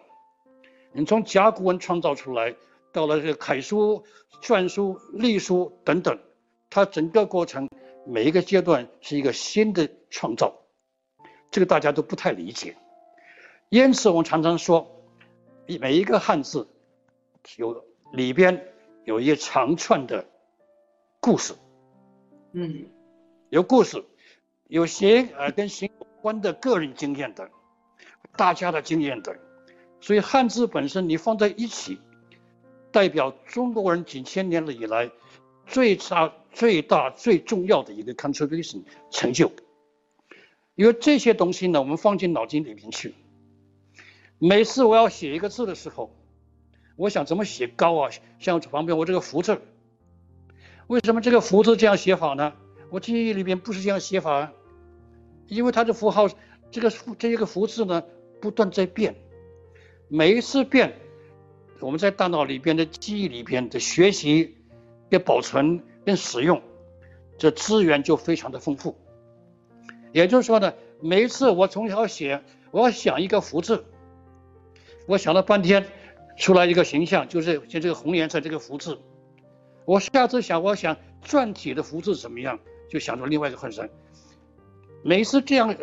[0.92, 2.56] 你从甲骨文创造出来，
[2.92, 4.04] 到了这个楷书、
[4.42, 6.18] 篆书、隶书等等，
[6.72, 7.70] 它整个过程。
[8.10, 10.52] 每一个阶段是一个新的创造，
[11.52, 12.76] 这个大家都不太理解。
[13.70, 15.06] 因此，我们常常说，
[15.80, 16.68] 每一个汉字
[17.58, 18.74] 有里边
[19.06, 20.26] 有一长串的
[21.20, 21.54] 故事，
[22.54, 22.88] 嗯，
[23.50, 24.04] 有故事，
[24.68, 27.48] 有形呃跟形有关的个人经验的，
[28.36, 29.38] 大家的经验的，
[30.02, 32.02] 所以汉字本身你放在一起，
[32.92, 35.12] 代表中国人几千年了以来
[35.68, 36.34] 最差。
[36.52, 38.82] 最大最重要的一个 contribution
[39.12, 39.52] 成就，
[40.76, 43.14] 因为这些东西呢，我们放进脑筋里面去。
[44.40, 46.16] 每次我要写一个字的时候，
[46.96, 48.10] 我想怎么写高啊？
[48.40, 49.62] 像旁边我这个福字，
[50.88, 52.54] 为什么这个福字这样写法呢？
[52.90, 54.52] 我记忆里边不是这样写法，
[55.48, 56.28] 因为它的符号，
[56.72, 58.04] 这个这一个福字呢，
[58.42, 59.16] 不断在变，
[60.08, 60.94] 每一次变，
[61.82, 64.56] 我们在大脑里边的记忆里边的学习
[65.10, 65.84] 要保存。
[66.06, 66.62] 跟使用，
[67.38, 68.98] 这资源就非常的丰富。
[70.12, 73.86] 也就是说呢，每一次我从小写，我想一个福字，
[75.08, 75.86] 我想了半天，
[76.38, 79.00] 出来一个形象，就是像这个红颜色这个福字。
[79.86, 82.60] 我下次想，我想篆体的福字怎么样，
[82.90, 83.90] 就想出另外一个换身。
[85.04, 85.76] 每一次这样，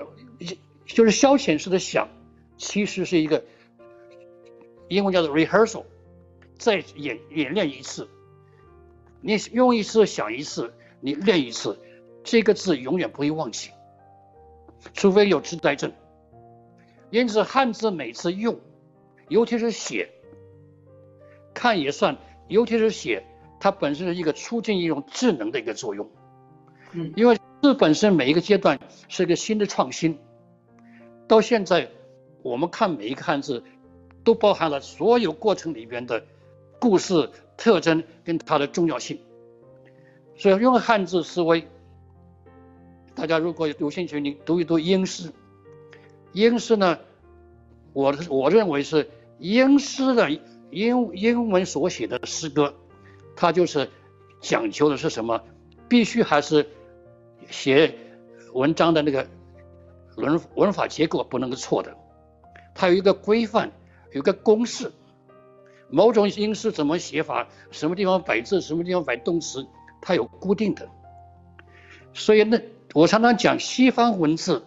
[0.87, 2.09] 就是消遣式的想，
[2.57, 3.45] 其实是一个
[4.89, 5.85] 英文叫做 rehearsal，
[6.59, 8.09] 再演演练一次。
[9.27, 11.77] 你用一次想一次，你练一次，
[12.23, 13.71] 这个字永远不会忘记，
[14.95, 15.93] 除非有痴呆症。
[17.11, 18.57] 因此，汉字每次用，
[19.29, 20.09] 尤其是写，
[21.53, 23.27] 看也算，尤其是写，
[23.59, 26.09] 它本身是一个促进一种智能的一个作用。
[26.93, 30.17] 嗯，因为字本身每一个阶段是一个新的创新。
[31.27, 31.91] 到现在，
[32.45, 33.65] 我们看每一个汉字，
[34.23, 36.25] 都包含了所有过程里边的
[36.79, 37.29] 故事。
[37.57, 39.19] 特征跟它的重要性，
[40.37, 41.67] 所以用汉字思维，
[43.15, 45.33] 大家如果有兴趣，你读一读英诗。
[46.33, 46.99] 英诗呢，
[47.93, 50.31] 我我认为是英诗的
[50.71, 52.75] 英英文所写的诗歌，
[53.35, 53.89] 它就是
[54.41, 55.43] 讲究的是什么？
[55.89, 56.69] 必须还是
[57.49, 57.95] 写
[58.53, 59.27] 文章的那个
[60.17, 61.97] 文文法结构不能够错的，
[62.75, 63.73] 它有一个规范，
[64.13, 64.93] 有个公式，
[65.91, 69.67] 某种音是怎么写法，什么地方摆字，什么地方摆动词，
[70.01, 70.89] 它有固定的。
[72.13, 72.61] 所以那
[72.95, 74.65] 我常常讲西方文字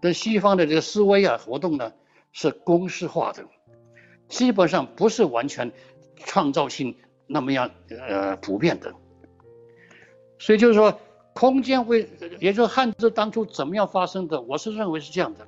[0.00, 1.92] 跟西方的这个思维啊活动呢
[2.32, 3.44] 是公式化的，
[4.28, 5.72] 基本上不是完全
[6.16, 8.94] 创造性那么样呃普遍的。
[10.38, 10.98] 所以就是说，
[11.34, 12.08] 空间会，
[12.40, 14.40] 也就是汉字当初怎么样发生的？
[14.40, 15.46] 我是认为是这样的。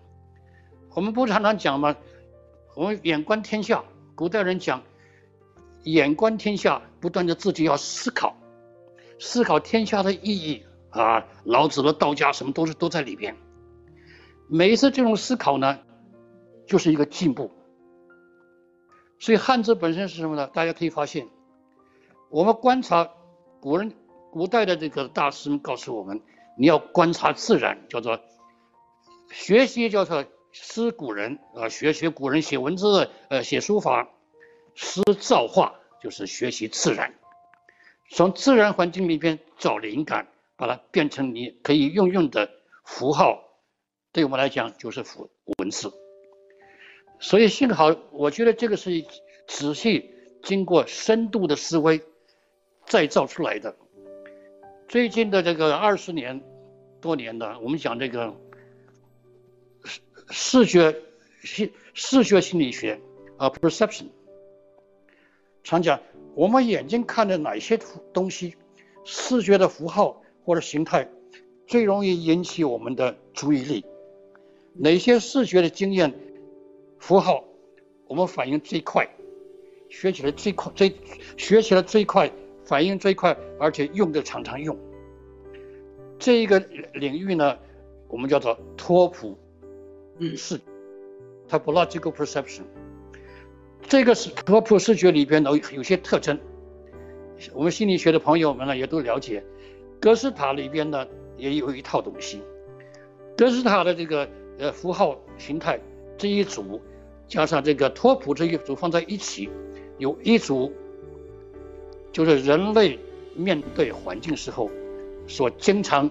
[0.95, 1.97] 我们不常常讲吗？
[2.77, 3.85] 我们眼观天下，
[4.15, 4.83] 古代人讲，
[5.85, 8.37] 眼观天下，不断的自己要思考，
[9.19, 11.27] 思考天下的意义啊。
[11.45, 13.37] 老子的道家什么都是都在里边。
[14.49, 15.79] 每一次这种思考呢，
[16.67, 17.51] 就是一个进步。
[19.19, 20.47] 所以汉字本身是什么呢？
[20.49, 21.29] 大家可以发现，
[22.31, 23.11] 我们观察
[23.61, 23.93] 古人。
[24.33, 26.21] 古代的这个大师们告诉我们，
[26.59, 28.19] 你要观察自然，叫做
[29.31, 34.09] 学习，叫做思古人啊，学学古人写文字，呃，写书法，
[34.77, 37.15] 思造化，就是学习自然，
[38.11, 42.51] 从自然环境里边找灵感，把它变成你可以运用的
[42.85, 43.43] 符号，
[44.13, 45.93] 对我们来讲就是符文字。
[47.21, 48.91] 所以幸好，我觉得这个是
[49.47, 50.11] 仔细
[50.43, 52.03] 经过深度的思维
[52.85, 53.77] 再造出来的。
[54.89, 56.43] 最近的这个二十年
[57.01, 58.37] 多年的，我们讲这个
[59.85, 60.95] 视视觉
[61.43, 63.01] 视视觉心理学
[63.39, 64.09] 啊，perception，
[65.65, 66.01] 常讲
[66.37, 67.79] 我们眼睛看的哪些
[68.13, 68.55] 东西，
[69.03, 71.09] 视觉的符号或者形态
[71.67, 73.85] 最容易引起我们的注意力，
[74.75, 76.15] 哪些视觉的经验
[76.99, 77.43] 符号
[78.07, 79.09] 我们反应最快，
[79.89, 80.95] 学起来最快最
[81.37, 82.31] 学起来最快。
[82.67, 84.75] 反应最快，而且用的常常用。
[86.19, 86.59] 这一个
[86.95, 87.59] 领域呢，
[88.09, 89.37] 我们叫做托普
[90.35, 90.59] 视
[91.47, 92.63] ，topological perception。
[93.87, 96.39] 这个是托普视觉里边的有些特征，
[97.53, 99.45] 我们心理学的朋友们呢也都了解。
[100.01, 102.43] 格式塔里边呢也有一套东西，
[103.37, 105.79] 格式塔的这个呃符号形态
[106.19, 106.81] 这一组，
[107.29, 109.49] 加上这个托普这一组放在一起，
[109.99, 110.73] 有一组。
[112.13, 112.97] 就是人类
[113.35, 114.71] 面对环境时候，
[115.27, 116.09] 所经常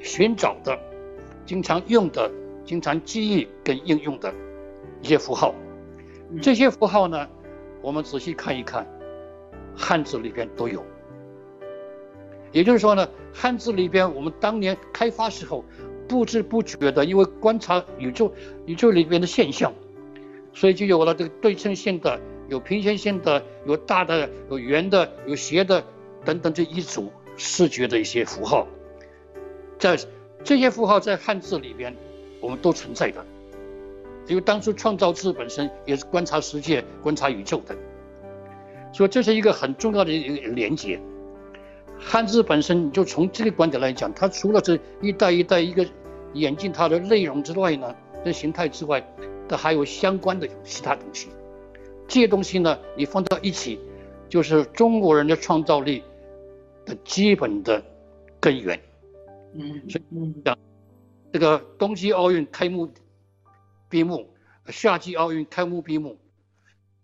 [0.00, 0.78] 寻找的、
[1.44, 2.30] 经常用的、
[2.64, 4.32] 经常记忆跟应用的
[5.02, 5.54] 一些符号。
[6.40, 7.28] 这些符号呢，
[7.80, 8.86] 我们仔细看一看，
[9.76, 10.84] 汉字里边都有。
[12.52, 15.64] 也就是说呢，汉字里边我们当年开发时候，
[16.08, 18.32] 不知不觉的，因为观察宇宙
[18.66, 19.72] 宇宙里边的现象，
[20.52, 22.20] 所以就有了这个对称性的。
[22.48, 25.82] 有平行线的，有大的，有圆的，有斜的，
[26.22, 28.66] 等等这一组视觉的一些符号，
[29.78, 29.96] 在
[30.44, 31.96] 这些符号在汉字里边，
[32.40, 33.24] 我们都存在的，
[34.28, 37.76] 因为当初创造字本身也是观察世界、观察宇宙的，
[38.92, 41.00] 所以这是一个很重要的一个连接。
[41.98, 45.86] 汉字本身，你就从这个观点来讲，它除了这一代一代一个
[46.34, 49.04] 演进它的内容之外呢，这形态之外，
[49.48, 51.28] 它还有相关的其他东西。
[52.08, 53.78] 这些东西呢，你放到一起，
[54.28, 56.02] 就是中国人的创造力
[56.84, 57.82] 的基本的
[58.40, 58.80] 根源。
[59.54, 60.58] 嗯，所以讲
[61.32, 62.88] 这个冬季奥运开幕
[63.92, 64.34] 闭幕，
[64.68, 66.18] 夏季奥运开幕闭幕，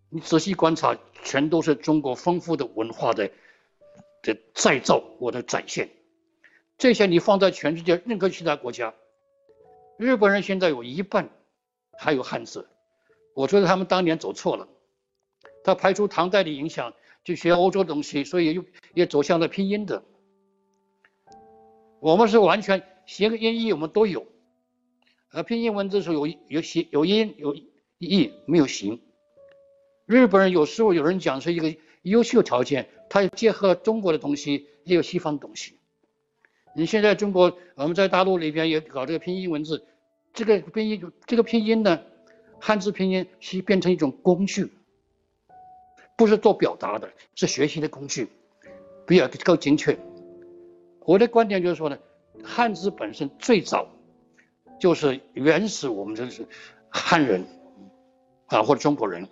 [0.08, 3.30] 你仔细观察，全都是中国丰富的文化的
[4.22, 5.90] 的再造或者展现。
[6.78, 8.94] 这些你放在全世界任何其他国家，
[9.98, 11.28] 日本人现在有一半
[11.98, 12.66] 还有汉字，
[13.34, 14.66] 我觉得他们当年走错了。
[15.62, 20.02] 他排除唐代的影响，就学欧洲东西，所以又也走向了拼音的。
[22.00, 24.26] 我们是完全谐音译我们都有，
[25.30, 27.54] 呃，拼音文字是有有形有音有
[27.98, 29.00] 义没有形。
[30.06, 35.74] 日本人有时候有人讲是一个优秀条件，他结合中国的东西，也有西方的东西。
[36.74, 39.84] 你现在中国我们在大陆里边也搞这个拼音文字，
[40.32, 42.00] 这个拼音这个拼音呢，
[42.58, 44.72] 汉字拼音是变成一种工具。
[46.16, 48.28] 不是做表达的，是学习的工具，
[49.06, 49.98] 比较更精确。
[51.00, 51.98] 我的观点就是说呢，
[52.42, 53.88] 汉字本身最早
[54.78, 56.46] 就是原始我们这是
[56.88, 57.46] 汉人
[58.46, 59.28] 啊，或者中国人，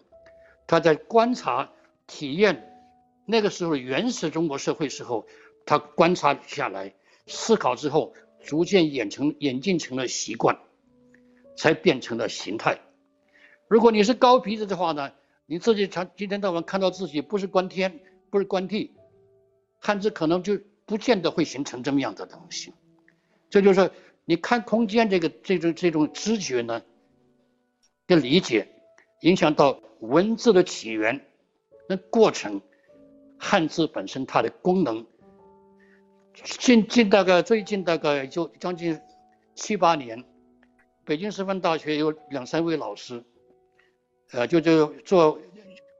[0.67, 1.71] 他在观察、
[2.07, 2.73] 体验
[3.25, 5.27] 那个时候原始中国社会时候，
[5.65, 6.95] 他观察下来、
[7.27, 10.59] 思考之后，逐渐演成演进成了习惯，
[11.57, 12.81] 才变成了形态。
[13.69, 15.13] 如果你是高鼻子的话呢？
[15.49, 18.97] 你自己常今天到晚看到自己不是观天，不是观地，
[19.79, 22.73] 汉字可能就不见得会形成这么样的东西。
[23.49, 23.93] 这就是
[24.27, 26.83] 你看空间这个这种这种知觉呢
[28.09, 28.69] 的理解，
[29.23, 31.25] 影响到文字的起源
[31.89, 32.61] 那过程，
[33.39, 35.07] 汉字本身它的功能。
[36.35, 39.01] 近近大概最近大概就将近
[39.55, 40.25] 七八年，
[41.05, 43.25] 北京师范大学有两三位老师，
[44.33, 45.41] 呃，就就做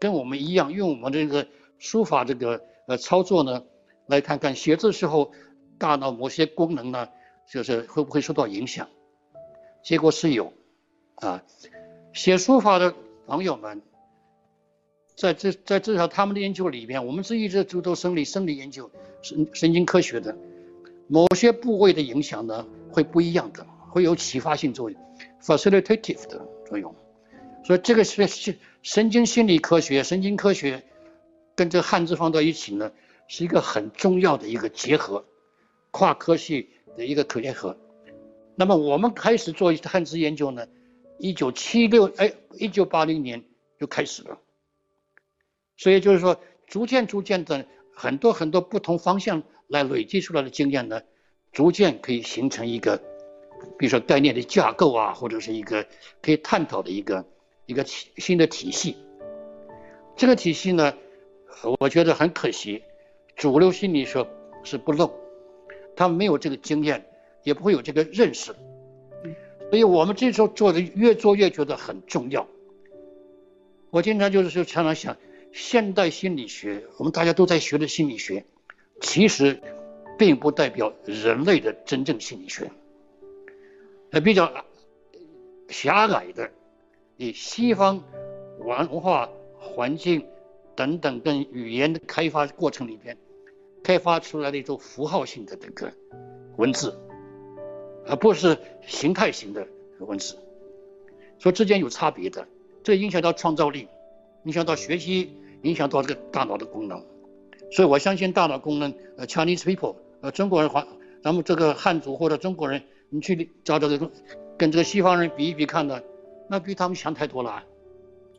[0.01, 1.47] 跟我们一样，用我们这个
[1.79, 3.65] 书法这个呃操作呢，
[4.09, 5.33] 来看看写字时候
[5.79, 7.09] 大脑某些功能呢，
[7.51, 8.89] 就是会不会受到影响？
[9.83, 10.53] 结果是有，
[11.15, 11.43] 啊，
[12.13, 12.95] 写书法的
[13.27, 13.83] 朋友们，
[15.17, 18.91] 在这在至少他们的研究里边，我们是一直做做生理生理研究。
[19.23, 20.37] 神神经科学的
[21.09, 25.01] 某些部位的影响呢，会不一样的，会有启发性作用
[25.43, 26.95] ，facilitative 的作用。
[27.65, 30.85] 所以这个是神神经心理科学、神经科学
[31.57, 32.93] 跟这汉字放到一起呢，
[33.27, 35.25] 是一个很重要的一个结合，
[35.91, 37.77] 跨科系的一个可结合。
[38.55, 40.67] 那么我们开始做汉字研究呢，
[41.19, 43.45] 一九七六哎，一九八零年
[43.79, 44.39] 就开始了。
[45.77, 47.67] 所以就是说，逐渐逐渐的。
[47.99, 51.01] 很多很多不同方向来累积出来的经验呢，
[51.51, 52.99] 逐渐可以形成一个，
[53.79, 55.87] 比如说概念的架构啊，或者是一个
[56.21, 57.25] 可以探讨的一个
[57.65, 58.99] 一个新的体系。
[60.15, 60.93] 这个体系呢，
[61.81, 62.83] 我觉得很可惜，
[63.35, 64.29] 主流心理学
[64.63, 65.11] 是不漏，
[65.97, 67.05] 他们没有这个经验，
[67.43, 68.55] 也不会有这个认识。
[69.71, 72.47] 所以我们这时候做的越做越觉得很重要。
[73.91, 75.17] 我经常就是说常常想。
[75.53, 78.45] 现代心理学，我们大家都在学的心理学，
[79.01, 79.59] 其实
[80.19, 82.71] 并不代表人类的真正心理学，
[84.11, 84.53] 呃，比较
[85.71, 86.51] 狭隘的，
[87.17, 88.05] 以西方
[88.59, 90.27] 文化环境
[90.75, 93.17] 等等跟语言的开发过程里边，
[93.87, 95.93] 开发出来的一种符号性的这个
[96.57, 96.99] 文字，
[98.09, 99.65] 而不是形态型的
[100.01, 100.37] 文字，
[101.39, 102.49] 所以之间有差别的，
[102.83, 103.87] 这影响到创造力，
[104.43, 105.37] 影响到学习。
[105.63, 107.03] 影响到这个大脑的功能，
[107.73, 110.87] 所以我相信大脑功能，呃，Chinese people，呃，中国人华，
[111.25, 114.11] 咱们这个汉族或者中国人，你去找这个
[114.57, 116.01] 跟这个西方人比一比看呢，
[116.49, 117.65] 那比他们强太多了，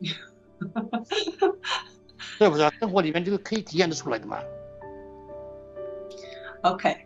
[2.38, 2.70] 对不对？
[2.78, 4.38] 生活里面这个可以体验得出来的嘛。
[6.62, 6.96] OK，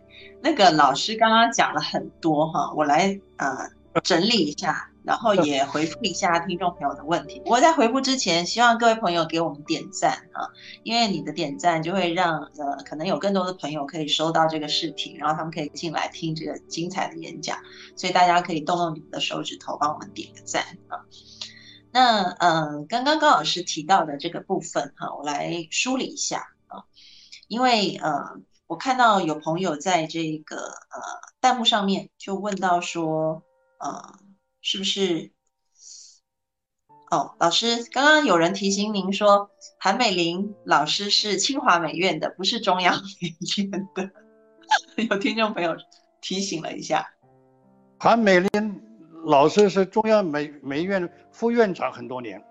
[0.41, 3.69] 那个老师刚刚讲了很多哈，我来呃
[4.03, 4.89] 整理一下。
[5.05, 7.41] 然后也回复一下听众朋友的问题。
[7.45, 10.47] 我在回复之前，希望各位朋友给我们点赞啊，
[10.83, 17.57] 因为你的点赞就会让呃可能有更多的朋友可以收到这个视频，然后他们可以进来听这个精彩的演讲。
[17.97, 21.03] 所以大家可以动动你们的手指头，帮我们点个赞啊。
[21.91, 26.85] 那嗯，刚刚高老师提到的这个部分哈，我来梳理一下啊，
[27.49, 31.01] 因为呃，我看到有朋友在这个呃
[31.39, 33.43] 弹幕上面就问到说
[33.79, 34.19] 呃。
[34.65, 35.33] 是不是？
[37.11, 44.09] 哦，老师，刚刚有人提醒您说，韩美玲老师是清华美院的，不是中央美院的。
[45.09, 45.75] 有听众朋友
[46.21, 47.13] 提醒了一下，
[47.99, 48.81] 韩美玲
[49.25, 52.41] 老师是中央美美院副院长很多年。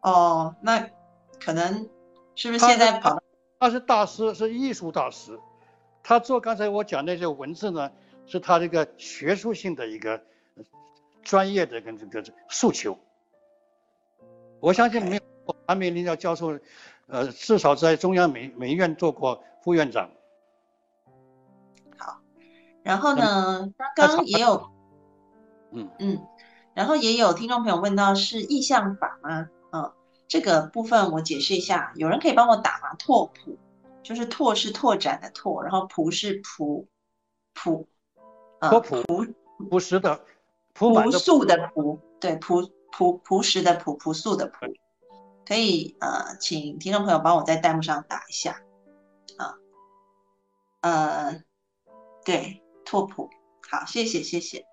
[0.00, 0.88] 哦，那
[1.38, 1.86] 可能
[2.34, 3.22] 是不是现在跑？
[3.64, 5.40] 他是大师，是艺术大师。
[6.02, 7.90] 他做刚才我讲那些文字呢，
[8.26, 10.22] 是他这个学术性的一个。
[11.22, 12.98] 专业的跟这个诉求，
[14.60, 16.60] 我相信没有韩美林教授，
[17.06, 20.10] 呃，至少在中央美美院做过副院长。
[21.96, 22.20] 好，
[22.82, 24.70] 然后呢，刚刚也有，
[25.70, 26.20] 嗯嗯，
[26.74, 29.48] 然后也有听众朋友问到是意向法吗？
[29.72, 29.90] 嗯，
[30.28, 32.94] 这个部分我解释一下，有人可以帮我打吗？
[32.98, 33.58] 拓扑，
[34.02, 36.88] 就是拓是拓展的拓，然后扑是扑
[37.52, 37.88] 扑，
[38.60, 39.02] 拓扑
[39.70, 40.20] 朴实的。
[40.76, 44.66] 朴素的朴，对朴朴朴实的朴朴素的朴，
[45.46, 48.60] 可以呃，请听众朋友帮我在弹幕上打一下
[49.36, 49.54] 啊，
[50.80, 51.44] 呃，
[52.24, 53.30] 对拓扑，
[53.70, 54.64] 好，谢谢谢谢。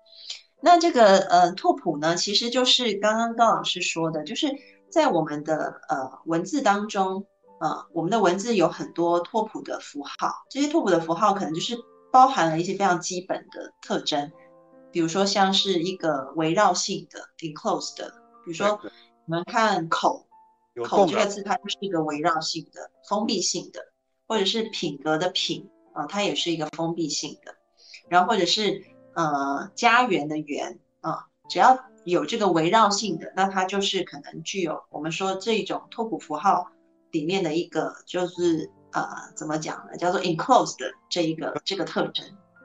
[0.60, 4.48] 那这个呃拓扑呢，其实就是刚刚高老师说的，就是
[4.92, 7.26] 在我们的呃文字当中，
[7.60, 11.76] 呃，我们的文字有很多拓扑的符号，这些拓扑的符号可能就是
[12.12, 14.30] 包含了一些非常基本的特征。
[14.92, 18.10] 比如说，像是一个围绕性的 enclosed 的，
[18.44, 18.78] 比如说
[19.24, 20.26] 你们看口，
[20.84, 23.80] 口这个字，它就是一个围绕性的、封闭性的，
[24.28, 27.54] 或者是品格的品啊，它也是一个封闭性的。
[28.10, 28.84] 然后或者是
[29.14, 36.70] 呃家园的园啊，只要有这个围绕性的，那它就是可能具有我们说这种拓扑符号
[37.10, 39.96] 里面的一个就是呃怎么讲呢？
[39.96, 42.24] 叫做 enclosed 的这一个这个特征。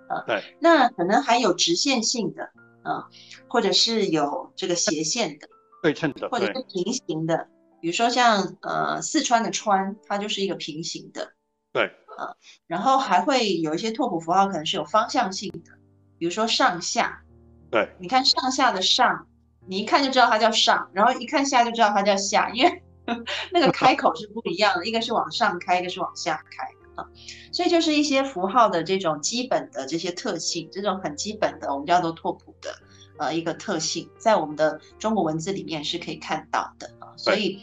[0.10, 0.58] 呃，对。
[0.60, 2.44] 那可能还有直线性的，
[2.84, 3.08] 啊，
[3.48, 5.48] 或者是有这个斜线的，
[5.84, 7.48] 对称的，或者是平行的。
[7.80, 11.34] 比如说像呃四川的川，它就是一个平行的。
[11.72, 11.86] 对。
[12.18, 12.34] 啊，
[12.66, 15.74] 然后还会有一些拓扑符号可能是有方向性的，
[16.18, 17.22] 比如说上下。
[17.70, 17.90] 对。
[18.00, 19.28] 你看上下的上，
[19.66, 22.84] 你一看就知道它叫上，然后一看下就知道它叫下，因为
[23.52, 26.66] 那个开口是不一样的，一个是往上开，一个是往下开。
[26.96, 27.06] 啊
[27.52, 32.76] 所以就是一些符号的这种基本的这些特性，这种很基本的我们叫做拓扑的
[33.18, 37.14] 呃一个特性，在我们的中国文字里面是可以看到的啊。
[37.16, 37.62] 所以，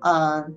[0.00, 0.56] 嗯，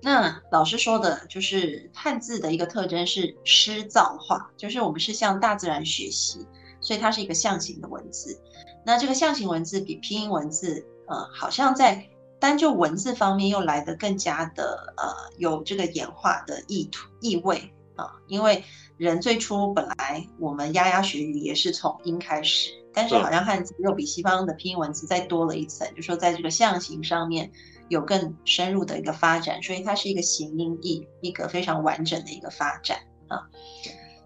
[0.00, 6.46] 那老师说的就是汉字的一个特征是诗造化，就是我们是向大自然学习，
[6.88, 8.40] 所以它是一个象形的文字。
[8.86, 12.08] 那这个象形文字比拼音文字，呃，好像在。
[12.40, 18.62] 单就文字方面又来得更加的呃有这个演化的意图意味啊，因为
[18.96, 27.50] 人最初本来我们牙牙学语也是从音开始，但是好像汉字又比西方的拼音文字再多了一层，就说在这个象形上面
[27.88, 33.50] 有更深入的一个发展，所以它是一个形音义一个非常完整的一个发展啊。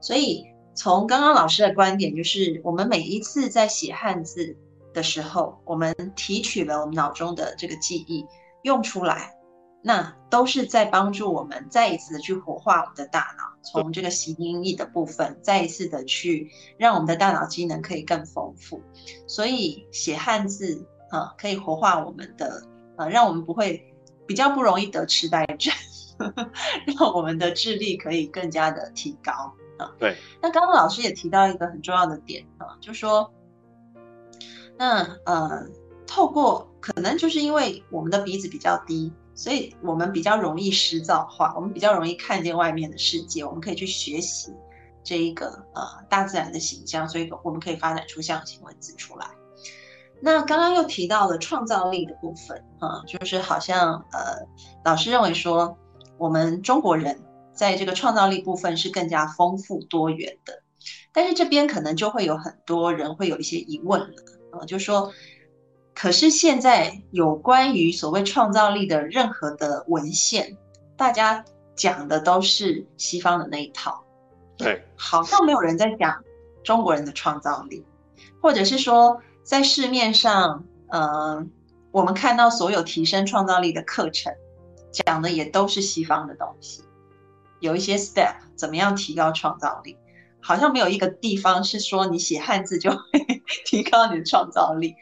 [0.03, 0.45] 所以
[0.75, 4.57] 从刚刚老师的观点，就是我们每一次在写汉字。
[4.95, 8.27] 的时候，我们提取了我们脑中的这个记忆，
[8.61, 9.35] 用出来，
[9.83, 18.83] 那都是在帮助我们再一次的去活化我们的大脑，从这个形音义的部分，再一次的去让我们的大脑机能可以更丰富。
[19.27, 22.63] 所以写汉字啊，可以活化我们的，
[22.99, 23.83] 呃，让我们不会
[24.27, 25.73] 比较不容易得痴呆症，
[26.99, 29.93] 让我们的智力可以更加的提高啊。
[29.99, 30.17] 对。
[30.41, 33.33] 那刚刚老师也提到一个很重要的点啊，就说。
[34.79, 35.65] 那呃，
[36.07, 44.53] 透过可能就是因为我们的鼻子比较低，所以我们比较容易实造化，我们比较容易看见外面的世界，我们可以去学习
[45.05, 49.29] 这一个呃大自然的形象，所以我们可以发展出象形文字出来。
[50.21, 54.49] 那刚刚又提到了创造力的部分啊，就是好像呃
[54.85, 55.77] 老师认为说
[56.17, 57.23] 我们中国人
[57.53, 60.63] 在这个创造力部分是更加丰富多元的，
[61.13, 64.09] 但是这边可能就会有很多人会有一些疑问了。
[64.53, 65.13] 呃，就说，
[65.95, 70.57] 可是现在有关于所谓创造力的任何的文献，
[70.97, 71.45] 大家
[71.75, 74.05] 讲的都是西方的那一套，
[74.57, 76.23] 对，好像没有人在讲
[76.63, 77.85] 中国人的创造力，
[78.43, 81.47] 或者是说，在市面上，呃，
[81.91, 84.35] 我们看到所有提升创造力的课程，
[84.93, 86.83] 讲的也都是西方的东西，
[87.63, 89.97] 有一些 step 怎么样提高创造力。
[90.45, 92.99] 好像没有一个地方是说你写汉字就会
[93.65, 94.97] 提高你的创造力，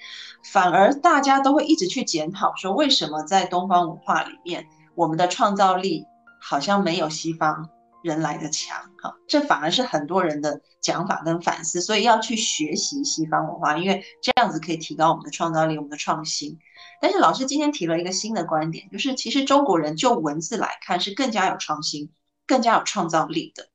[0.52, 6.04] 反而大家都会一直去检讨说为什么在东方文化里面我们的创造力
[6.42, 7.70] 好像没有西方
[8.02, 16.58] 人来的强哈，这反而是很多人的讲法跟反思，所以要去学习西方文化，因为这样子可以提高我们的创造力、我们的创新。
[17.00, 22.10] 但是老师今天提了一个新的观点，就是其实中国人就文字来看是更加有创新、
[22.50, 23.68] 更加有创造力的，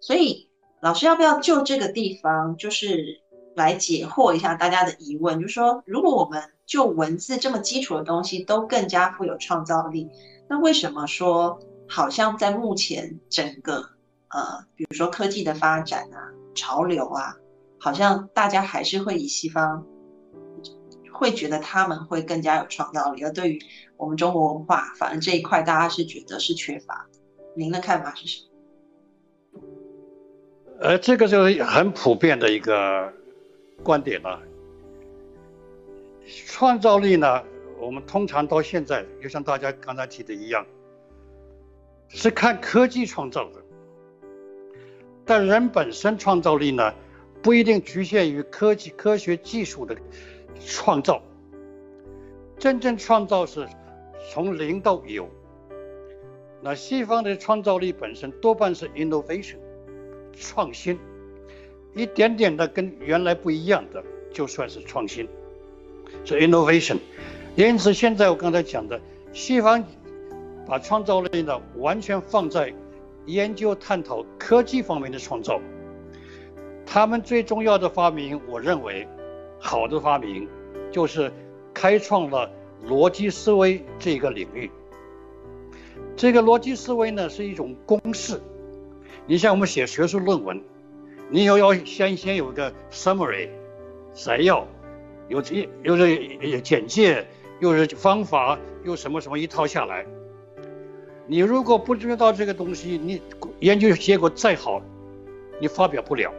[0.00, 0.48] 所以。
[0.82, 3.22] 老师要不要就这个地方，就是
[3.54, 5.40] 来解惑一下大家的疑问？
[5.40, 10.10] 就是说，如果我们就文字这么基础的东西都更加富有创造力，
[10.48, 13.90] 那为什么说好像在目前整个
[14.30, 16.18] 呃，比如说科技的发展啊、
[16.56, 17.36] 潮流啊，
[17.78, 19.86] 好像大家还是会以西方
[21.12, 23.62] 会觉得他们会更加有创造力，而对于
[23.96, 27.06] 我们中国文化，反而这一块大家是觉得是缺乏。
[27.54, 29.60] 您的看法是什么？
[30.80, 33.12] 呃，这个就是很普遍的一个
[33.82, 34.40] 观点了。
[36.46, 37.42] 创造力呢，
[37.78, 40.66] 我们通常到现在，就像大家刚才提的一样，
[42.08, 43.62] 是看科技创造的。
[45.24, 46.94] 但人本身创造力呢，
[47.42, 49.96] 不一定局限于科技、科学技术的
[50.58, 51.22] 创造。
[52.58, 53.68] 真正创造是
[54.30, 55.28] 从零到有。
[56.62, 59.56] 那西方的创造力本身多半是 innovation。
[60.34, 60.98] 创新，
[61.94, 64.02] 一点点的跟原来不一样的，
[64.32, 65.28] 就算是创新，
[66.24, 66.96] 是 innovation。
[67.54, 68.98] 因此，现在我刚才讲的，
[69.34, 69.84] 西方
[70.66, 72.72] 把创造力呢完全放在
[73.26, 75.60] 研究探讨科技方面的创造。
[76.86, 79.06] 他们最重要的发明，我认为
[79.58, 80.48] 好的发明，
[80.90, 81.30] 就是
[81.74, 82.50] 开创了
[82.88, 84.70] 逻辑思维这个领域。
[86.16, 88.40] 这个逻辑思维呢，是一种公式。
[89.26, 90.60] 你像我们写学术论文，
[91.30, 93.48] 你又要先先有个 summary
[94.12, 94.66] 摘要，
[95.28, 97.26] 有这有这简介，
[97.60, 100.04] 又是方法，又什么什么一套下来，
[101.26, 103.22] 你如果不知道这个东西，你
[103.60, 104.82] 研究结果再好，
[105.60, 106.32] 你发表不了，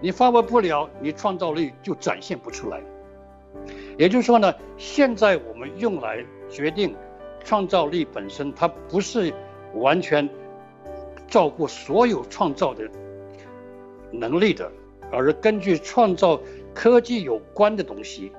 [0.00, 2.80] 你发表不了，你创造力就展现不出来。
[3.98, 6.94] 也就是说呢，现在我们用来决定
[7.46, 9.32] 创造力本身，它不是
[9.74, 10.28] 完全
[11.28, 12.90] 照顾所有创造的
[14.10, 14.70] 能力的，
[15.12, 16.40] 而是根据创造
[16.74, 18.32] 科技有关的东西，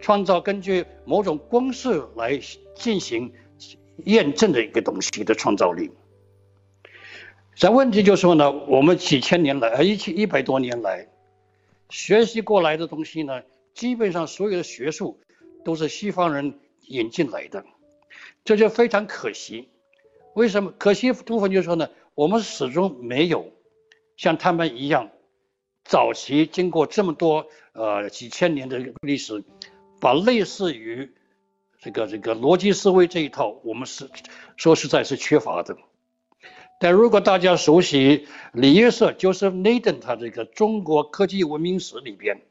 [0.00, 2.38] 创造根据某种公式来
[2.74, 3.32] 进行
[4.06, 5.92] 验证的一个东西的创造力。
[7.54, 11.06] 这问题就是说呢，我们几千年来，呃，一千一百多年来
[11.90, 13.42] 学习过来的东西呢？
[13.72, 15.20] 基本上所有的学术
[15.64, 16.58] 都是西方人
[16.88, 17.64] 引进来的，
[18.46, 19.68] 这就非常可惜。
[20.34, 21.90] 为什么可惜部分就是说呢？
[22.14, 23.52] 我们始终没有
[24.16, 25.10] 像他们一样，
[25.84, 29.44] 早期经过这么多呃几千年的历史，
[30.00, 31.12] 把类似于
[31.80, 34.08] 这个这个逻辑思维这一套，我们是
[34.56, 35.76] 说实在是缺乏的。
[36.78, 42.42] 但如果大家熟悉李约瑟 Joseph Naden 他这个中国科技文明史里边。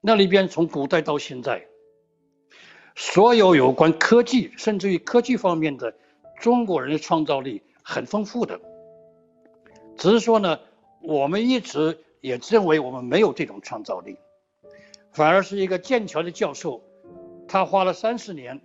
[0.00, 1.66] 那里边从古代到现在，
[3.00, 5.94] 所有有关科技，甚至于科技方面的
[6.40, 8.60] 中国人的创造力很丰富的。
[9.96, 10.58] 只是说呢，
[11.00, 14.16] 我们一直也认为我们没有这种创造力，
[15.12, 16.82] 反而是一个剑桥的教授，
[17.46, 18.60] 他花了三十年，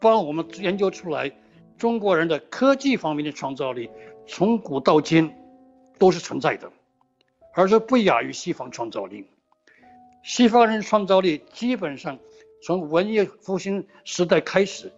[0.00, 1.30] 帮我们研究出来
[1.76, 3.88] 中国人的科技方面的创造力，
[4.26, 5.32] 从古到今
[5.98, 6.72] 都是存在的，
[7.54, 9.24] 而是不亚于西方创造力。
[10.24, 12.18] 西方人创造力基本上
[12.62, 14.92] 从文艺复兴时代开始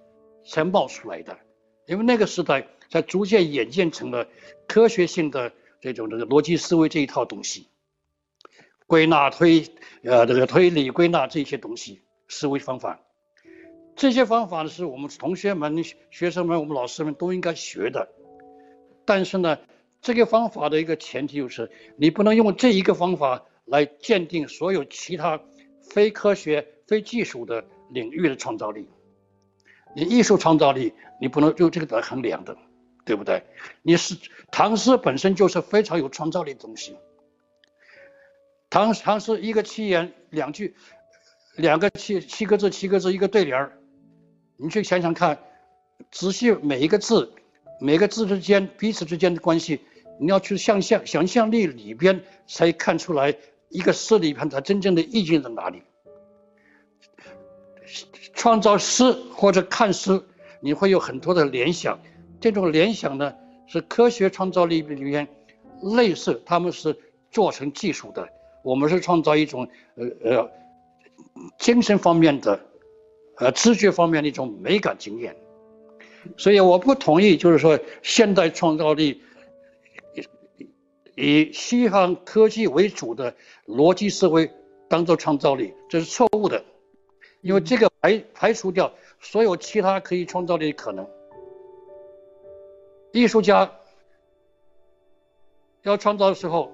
[0.45, 1.39] 才冒出来的，
[1.87, 4.27] 因为那个时代才逐渐演变成了
[4.67, 7.69] 科学性的这种这个逻辑思维这一套东西，
[8.87, 9.65] 归纳推
[10.03, 13.01] 呃这个推理归纳这些东西思维方法，
[13.97, 18.09] 这些方法呢是我们同学们、学生们、我们老师们都应该学的，
[19.05, 19.59] 但是呢，
[20.01, 23.45] 这个方法的一个前提就是你不能用这一个方法。
[23.67, 25.41] 来鉴定所有其他
[25.81, 28.89] 非科学、非技术的领域的创造力。
[29.95, 32.57] 你艺术创造力，你不能用这个来衡量的，
[33.05, 33.45] 对不对？
[33.83, 34.17] 你是
[34.51, 36.97] 唐诗本身就是非常有创造力的东西。
[38.69, 40.75] 唐唐诗一个七言两句，
[41.55, 43.79] 两个七七个字七个字一个对联儿，
[44.57, 45.39] 你去想想看，
[46.11, 47.33] 仔细每一个字，
[47.81, 49.81] 每个字之间彼此之间的关系，
[50.19, 53.37] 你要去想象想象力里边才看出来。
[53.69, 55.85] 一个诗里边，它真正的意境在哪里？
[58.35, 60.23] 创造诗或者看诗，
[60.61, 61.99] 你会有很多的联想。
[62.41, 63.35] 这种联想呢，
[63.67, 65.29] 是科学创造力里面
[65.83, 66.97] 类似，他们是
[67.31, 68.29] 做成技术的。
[68.63, 70.51] 我们是创造一种呃呃
[71.59, 72.61] 精神方面的
[73.37, 75.37] 呃知觉方面的一种美感经验。
[76.37, 79.23] 所以我不同意，就是说现代创造力。
[81.17, 83.35] 以西方科技为主的
[83.67, 84.51] 逻辑思维
[84.89, 86.65] 当做创造力，这是错误的，
[87.41, 91.09] 因为这个排排除掉所有其他可以创造的可能。
[93.13, 93.73] 艺术家
[95.83, 96.73] 要创造的时候，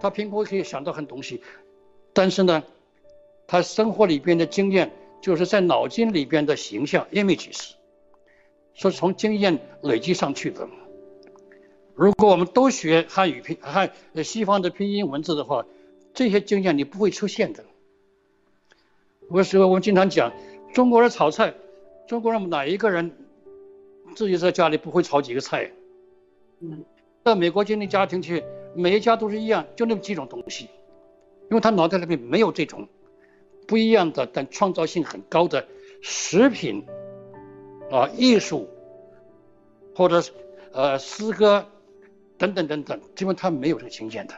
[0.00, 1.42] 他凭空可以想到很多东西，
[2.12, 2.64] 但是呢，
[3.46, 7.72] 他生活里边的经验就是在脑筋里边的形象 images，
[8.72, 10.66] 是从经验累积上去的。
[11.94, 13.92] 如果我们都学汉语拼汉
[14.24, 15.64] 西方的拼音文字的话，
[16.12, 17.64] 这些经验你不会出现的。
[19.28, 20.32] 我说我们经常讲，
[20.72, 21.54] 中国人炒菜，
[22.06, 23.12] 中国人哪一个人
[24.14, 25.70] 自己在家里不会炒几个菜？
[26.60, 26.84] 嗯，
[27.22, 28.44] 到美国经济家庭去，
[28.74, 30.64] 每一家都是一样，就那么几种东西，
[31.50, 32.88] 因为他脑袋里面没有这种
[33.66, 35.66] 不一样的但创造性很高的
[36.00, 36.84] 食品
[37.90, 38.68] 啊艺术，
[39.94, 40.22] 或者
[40.72, 41.66] 呃诗歌。
[42.36, 44.34] 等等等等，基本他没有这个经验的，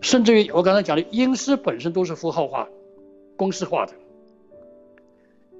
[0.00, 2.68] 甚至于我刚才讲的英诗本身都是符号化、
[3.36, 3.92] 公式化的，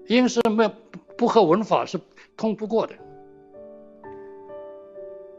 [0.06, 0.72] 英诗没有
[1.16, 2.00] 不和文法是
[2.36, 2.94] 通不过的。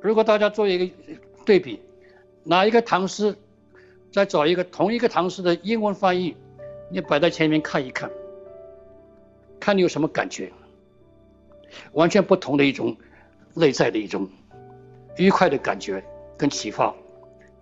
[0.02, 0.96] 如果大家做一个
[1.46, 1.82] 对比，
[2.44, 3.36] 拿一个唐诗，
[4.12, 6.36] 再找一个同一个唐诗的英文翻译，
[6.92, 8.12] 你摆在前面看一看，
[9.60, 10.52] 看你有什么感觉，
[11.94, 12.96] 完全不同的一种
[13.54, 14.30] 内在的一种。
[15.18, 16.04] 愉快的感觉
[16.36, 16.94] 跟启发，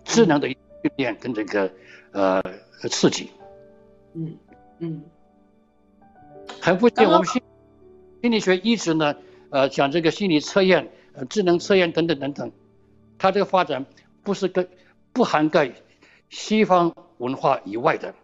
[0.02, 0.58] 智能的训
[0.96, 1.70] 练跟这个
[2.10, 2.42] 呃
[2.90, 3.30] 刺激，
[4.14, 4.36] 嗯
[4.84, 5.02] 嗯，
[6.60, 7.42] 很不幸，我们心
[8.20, 9.14] 心理学一直呢
[9.50, 12.52] 呃讲这个心理测验、呃智能测验等等等等，
[13.18, 13.86] 它这个发展
[14.22, 14.68] 不是跟
[15.12, 15.72] 不涵盖
[16.28, 18.14] 西方文化以外的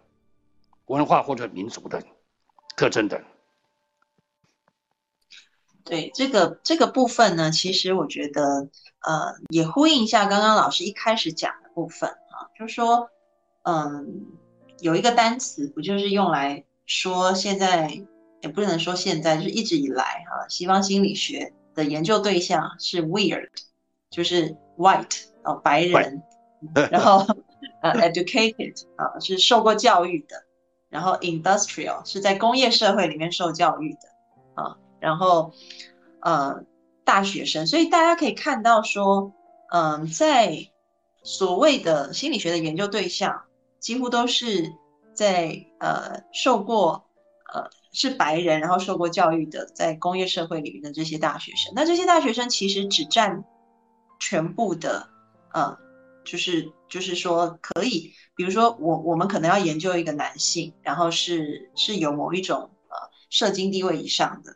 [0.85, 2.03] 文化或者民族的
[2.75, 3.23] 特征的。
[5.83, 13.09] 对这个这个部分呢，其实我觉得呃也呼应一下刚刚老师一开始讲的部分啊，就是说
[13.63, 14.25] 嗯
[14.81, 18.01] 有一个单词不就是用来说现在
[18.41, 23.49] 也不能说现在，就是一直以来哈，西方心理学的研究对象是 weird，
[24.09, 26.21] 就是 white 哦白人，
[26.91, 27.25] 然后
[27.81, 30.35] 呃 educated 啊是受过教育的，
[30.89, 34.77] 然后 industrial 是在工业社会里面受教育的啊。
[34.99, 35.51] 然后，
[36.19, 36.63] 呃，
[37.03, 39.33] 大学生，所以大家可以看到说，
[39.71, 40.67] 嗯，在
[41.23, 43.41] 所谓的心理学的研究对象，
[43.81, 44.71] 几乎都是
[45.13, 47.03] 在呃受过
[47.53, 51.73] 呃是白人，然后受过教育的，在工业社会里面的这些大学生。
[51.75, 53.43] 那这些大学生其实只占
[54.19, 55.09] 全部的，
[55.53, 55.77] 呃，
[56.23, 62.95] 就是就是说可以，比如说我我们可能要研究一个男性，然后是是有某一种呃
[63.29, 64.55] 社经地位以上的。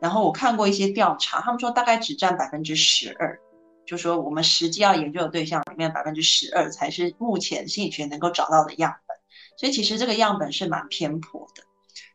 [0.00, 3.40] 然后我看过一些调查，他们说大概只占百分之十二，
[3.88, 9.16] 就说我们实际要研究的对象里面百分之十二才是目前心理学能够找到的样本，
[9.56, 11.62] 所以其实这个样本是蛮偏颇的。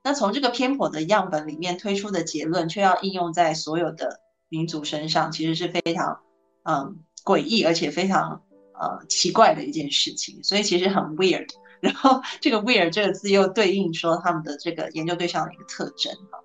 [0.03, 4.19] 那从这个偏颇的样本里面推出的结论，却要应用在所有的
[4.49, 6.19] 民族身上，其实是非常
[6.61, 8.43] 嗯诡异而且非常
[8.80, 11.49] 呃奇怪的一件事情，所以其实很 weird。
[11.80, 16.39] 然后这个 weird 这个字又对应说他们的这个研究对象的一个特征哈。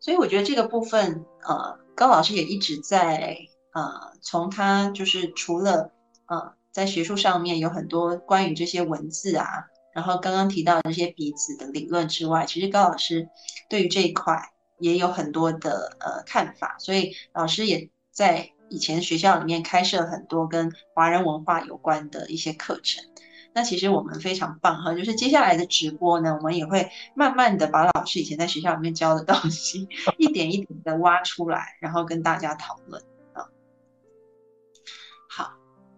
[0.00, 3.36] 所以我觉得这个部分，呃，高老师也一直在，
[3.72, 5.92] 呃，从他就是除了，
[6.26, 13.28] 呃，在学术上面有很多关于这些文字啊，然后刚刚提到这些鼻子的理论之外，其实高老师
[13.68, 23.04] 对于这一块也有很多的呃看法，所以老师也在以前学校里面开设很多跟华人文化有关的一些课程。
[23.52, 33.02] 那其实我们非常棒哈，就是接下来的直播呢，我们也会慢慢的把老师以前在学校里面教的东西， 一点一点的挖出来，然后跟大家讨论。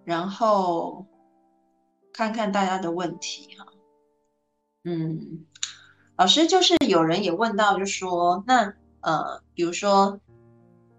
[0.05, 1.07] 然后
[2.13, 3.67] 看看大家的问题哈。
[4.85, 5.47] 嗯，
[6.17, 10.21] 老师就是有人也问到，就说那呃，比如说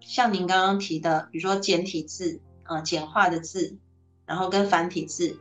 [0.00, 3.76] 像您刚刚提的，比如说简体字啊，简化的字，
[4.26, 5.38] 然后跟繁体字。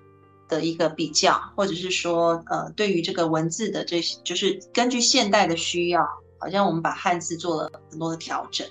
[0.50, 6.06] 的一个比较，或者是说，呃，对于这个文字的这些，就是根据现代的需要，
[6.38, 8.68] 好像我们把汉字做了很多的调整。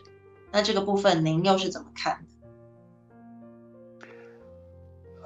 [0.52, 2.31] 那这个部分您又是怎么看的？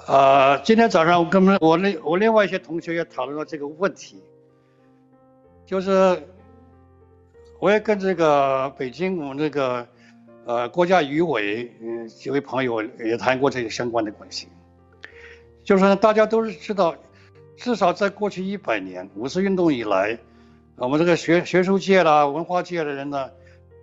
[0.06, 4.22] 啊，今天早上我跟们我另我另外一些同学也讨论了这个问题，
[5.64, 6.22] 就是
[7.58, 9.84] 我也跟这个北京我们这个
[10.44, 14.46] 呃国家语委嗯几位朋友也谈过这个相关的关系。
[15.64, 16.94] 就是大家都是知道，
[17.56, 20.16] 至少在过去一百年五四运动以来，
[20.76, 23.28] 我们这个学学术界啦、文化界的人呢，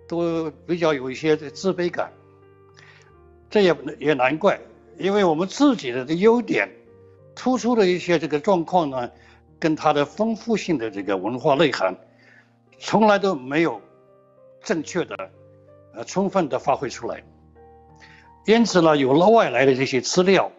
[0.08, 2.10] 都比较有一些自卑感。
[3.50, 4.58] 这也也难怪，
[4.98, 6.70] 因为我们自己的这优点、
[7.34, 9.10] 突出的一些这个状况呢，
[9.58, 11.96] 跟它的丰富性的这个文化内涵，
[12.78, 13.80] 从来都没有
[14.62, 15.30] 正确的、
[15.94, 17.22] 呃充分的发挥出来。
[18.46, 20.50] 因此呢，有了外来的这些资料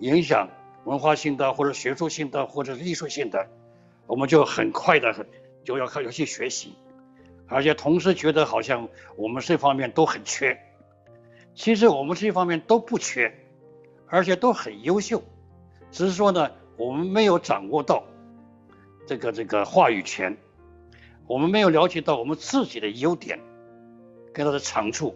[0.00, 0.48] 影响。
[0.84, 3.46] 文化性的或者学术性的或者是艺术性的，
[4.08, 5.14] 我们就很快的
[5.62, 6.74] 就要开始去学习，
[7.46, 10.58] 而且同时觉得好像我们这方面都很缺，
[11.54, 13.32] 其实我们这方面都不缺，
[14.12, 15.22] 而且都很优秀，
[15.90, 18.04] 只是说呢，我们没有掌握到
[19.06, 20.36] 这个这个话语权，
[21.26, 23.40] 我们没有了解到我们自己的优点
[24.34, 25.14] 跟它的长处，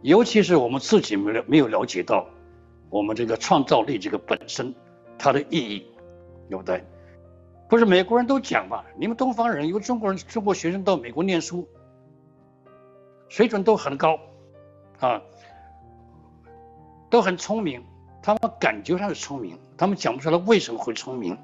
[0.00, 2.26] 尤其是我们自己没没有了解到。
[2.88, 4.72] 我们这个创造力这个本身，
[5.18, 5.84] 它的意义，
[6.48, 6.84] 对不对？
[7.68, 8.84] 不是美国人都讲嘛？
[8.96, 11.66] 你们东方人，有中国人、中国学生到美国念书，
[13.28, 14.20] 水准都很高，
[15.00, 15.20] 啊，
[17.10, 17.84] 都很聪明。
[18.24, 21.36] 他们感觉上是聪明，他们讲不出来为什么会聪明。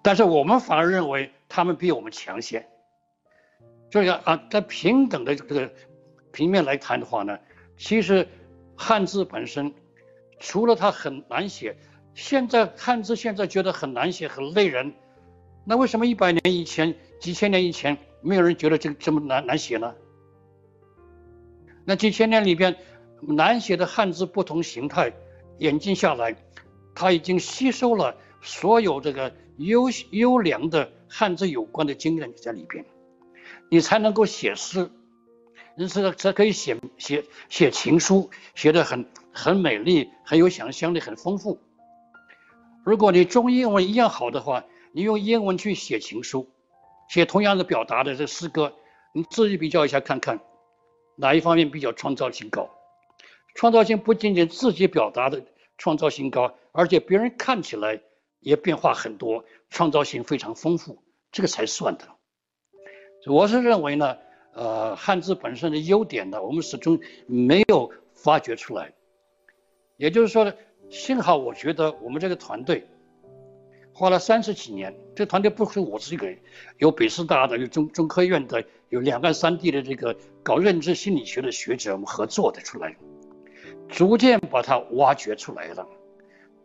[0.00, 2.64] 但是我们反而认为他们比我们强些。
[3.90, 5.72] 就是啊，在平等的这个
[6.30, 7.36] 平面来谈的话呢，
[7.76, 8.28] 其实
[8.76, 9.74] 汉字本身。
[10.38, 11.76] 除了它很难写，
[12.14, 14.92] 现在汉字现在觉得很难写，很累人。
[15.64, 19.94] 那为什么一百年以前、几千年以前没有人觉得这这么难难写呢？
[21.84, 22.76] 那几千年里边
[23.20, 25.12] 难写的汉字不同形态
[25.58, 26.36] 演进下来，
[26.94, 32.84] 他已经吸收了所有这个优优良的汉字有关的经验在里边，
[33.70, 34.90] 你才能够写诗，
[35.76, 39.06] 你才才可以写写写情书，写的很。
[39.38, 41.60] 很美丽，很有想象力，很丰富。
[42.86, 46.48] 如果你中英文一样好的话，你用英文去写情书，
[47.10, 48.72] 写同样的表达的这诗歌，
[49.12, 50.40] 你自己比较一下看看，
[51.16, 52.70] 哪一方面比较创造性高？
[53.56, 55.42] 创造性不仅仅自己表达的
[55.78, 58.02] 创造性高，而且别人看起来
[58.38, 61.02] 也变化很多，创造性非常丰富，
[61.32, 62.04] 这个才算的。
[63.26, 64.18] 我是认为呢，
[64.52, 68.92] 呃，汉字本身的优点呢，我们始终没有发掘出来。
[69.96, 70.52] 也就是说呢，
[70.90, 72.86] 幸好我觉得我们这个团队
[73.94, 76.38] 花了三十几年，这团队不是我自己个人，
[76.76, 82.94] 有北师大的，有中中科院的，有两岸三地的这个搞认知心理学的学者，我们合作的出来。
[83.88, 85.86] 逐渐把它挖掘出来了。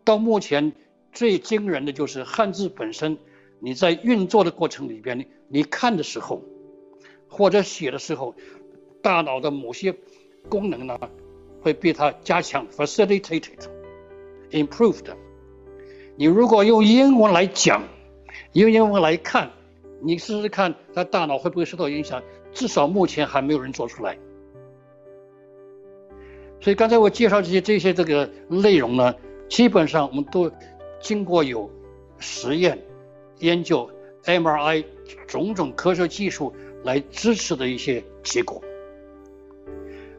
[0.03, 0.73] 到目前
[1.11, 3.17] 最惊人的就是汉字本身，
[3.59, 6.41] 你在运作的过程里边，你看的时候，
[7.27, 8.35] 或者写的时候，
[9.01, 9.95] 大脑的某些
[10.49, 10.97] 功能呢，
[11.61, 13.67] 会被它加强 （facilitated）、
[14.51, 15.05] improved。
[16.17, 17.83] 你如果用英文来讲，
[18.53, 19.51] 用英文来看，
[20.01, 22.21] 你试试看，它大脑会不会受到影响？
[22.53, 24.17] 至少目前还没有人做出来。
[26.61, 29.15] 所以刚才我介绍这些这些这个内容呢，
[29.49, 30.51] 基本上我们都
[31.01, 31.69] 经过有
[32.19, 32.77] 实验、
[33.39, 33.89] 研究、
[34.25, 34.85] MRI
[35.27, 36.53] 种种科学技术
[36.83, 38.61] 来支持的一些结果。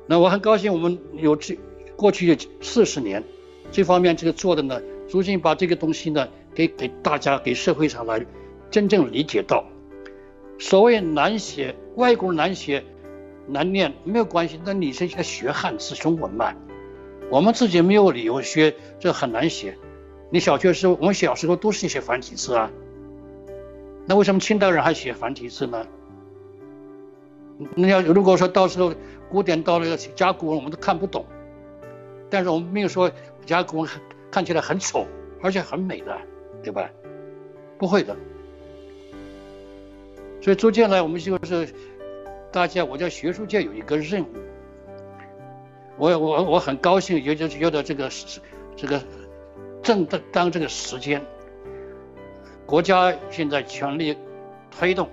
[0.09, 1.57] 那我很高兴，我们有这
[1.95, 3.23] 过去四十年
[3.71, 8.27] 这方面这个做的呢，逐渐把这个东西呢给给大家给社会上来
[8.69, 9.65] 真正理解到，
[10.59, 12.83] 所谓难写，外国人难写。
[13.47, 16.55] 难念没有关系，那你是在学汉字中文嘛？
[17.31, 19.77] 我们自己没有理由学，这很难写。
[20.31, 22.71] 你小学时候，我们小时候都是写繁体字啊。
[24.07, 25.87] 那为什么清代人还写繁体字呢？
[27.75, 28.95] 那要如果说到时候
[29.29, 31.25] 古典到了甲骨文，我们都看不懂。
[32.31, 33.11] 但是我们没有说
[33.45, 33.91] 甲骨文
[34.31, 35.07] 看起来很丑，
[35.43, 36.17] 而且很美的，
[36.63, 36.89] 对吧？
[37.79, 38.17] 不会的。
[40.41, 41.69] 所以逐渐来，我们就是。
[42.53, 44.27] 大家，我在学术界有一个任务，
[45.97, 48.11] 我我我很高兴，有有的这个
[48.77, 49.03] 这个
[49.83, 51.25] 正当当这个时间，
[52.67, 54.15] 国家现在全力
[54.71, 55.09] 推动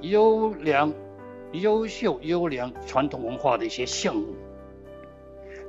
[0.00, 0.94] 优良、
[1.52, 4.34] 优秀、优良传统文化的一些项目，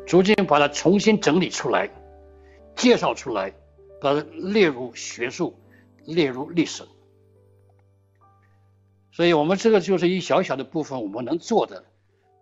[0.07, 1.89] 逐渐把它重新整理出来，
[2.73, 3.53] 介绍出来，
[3.99, 5.59] 把它列入学术，
[6.05, 6.83] 列入历史。
[9.15, 11.85] 所以我们这个就是一小小的部分，我们能做的，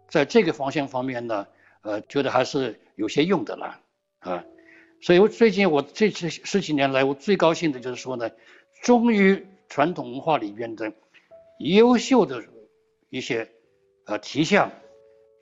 [0.08, 1.46] 在这个方向方面呢，
[1.82, 3.82] 呃，觉得还是有些用的了，
[4.20, 4.46] 啊，
[5.02, 8.32] 所以我最近我这这十几年来，我最高兴的就是说呢，
[8.84, 10.94] 终于传统文化里边的
[11.60, 12.42] 优秀的
[13.10, 13.52] 一些
[14.06, 14.72] 呃题项、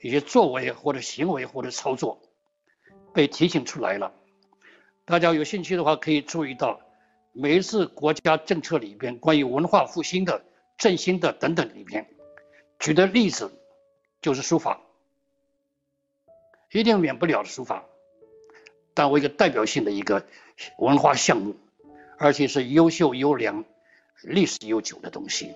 [0.02, 2.20] 一些作为或者行为或者操作
[3.14, 4.12] 被提醒出来了。
[5.04, 6.80] 大家有兴趣的话，可以注意到
[7.32, 10.42] 每一次国家政策里边关于文化复兴的。
[10.80, 12.08] 振兴的等等里面，
[12.78, 13.52] 举的例子
[14.22, 14.80] 就是书法，
[16.72, 17.84] 一定免不了的书法，
[18.94, 20.24] 当为一个代表性的一个
[20.78, 21.54] 文化项目，
[22.16, 23.62] 而且是优秀优良、
[24.22, 25.52] 历史悠久的东西。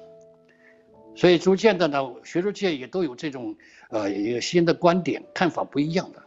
[1.16, 3.56] 所以逐渐的呢，学术界也都有这种
[3.88, 6.22] 呃一个新的观点看法不一样的。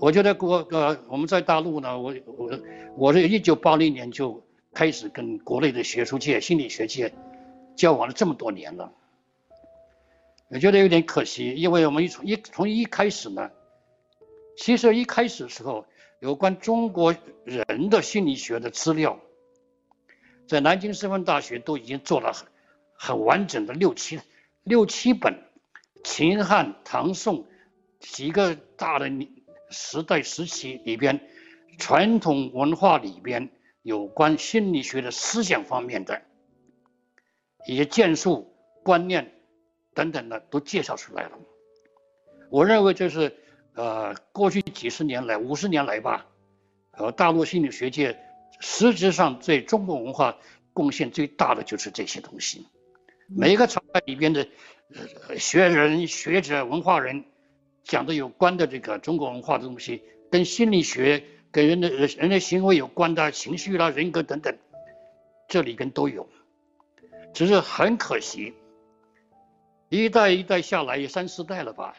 [0.00, 2.60] 我觉得国呃我们在大陆呢，我我
[2.96, 4.42] 我是一九八零年就。
[4.72, 7.12] 开始跟国内的学术界、心理学界
[7.76, 8.92] 交往了这么多年了，
[10.48, 13.50] 我觉得有点可惜，因为我们一从一从一开始呢，
[14.56, 15.84] 其实一开始的时候，
[16.20, 17.14] 有关中国
[17.44, 19.18] 人的心理学的资料，
[20.46, 22.46] 在南京师范大学都已经做了很
[22.94, 24.20] 很完整的六七
[24.62, 25.34] 六七本，
[26.04, 27.46] 秦汉唐宋
[27.98, 29.10] 几个大的
[29.70, 31.20] 时代时期里边，
[31.78, 33.50] 传统文化里边。
[33.82, 36.20] 有关心理学的思想方面的
[37.66, 39.32] 一些建树、观念
[39.94, 41.38] 等等的都介绍出来了。
[42.50, 43.34] 我认为这是
[43.74, 46.26] 呃过去几十年来、五十年来吧，
[46.92, 48.18] 呃大陆心理学界
[48.60, 50.36] 实质上对中国文化
[50.74, 52.66] 贡献最大的就是这些东西。
[53.28, 54.46] 每一个朝代里边的
[55.38, 57.24] 学人、学者、文化人
[57.84, 61.24] 讲的有关的这个中国文化的东西，跟心理学。
[61.52, 64.56] 跟人的人的行为有关的情绪啦、人格等等，
[65.48, 66.28] 这里边都有，
[67.32, 68.54] 只是很可惜，
[69.88, 71.96] 一代一代下来也三四代了吧，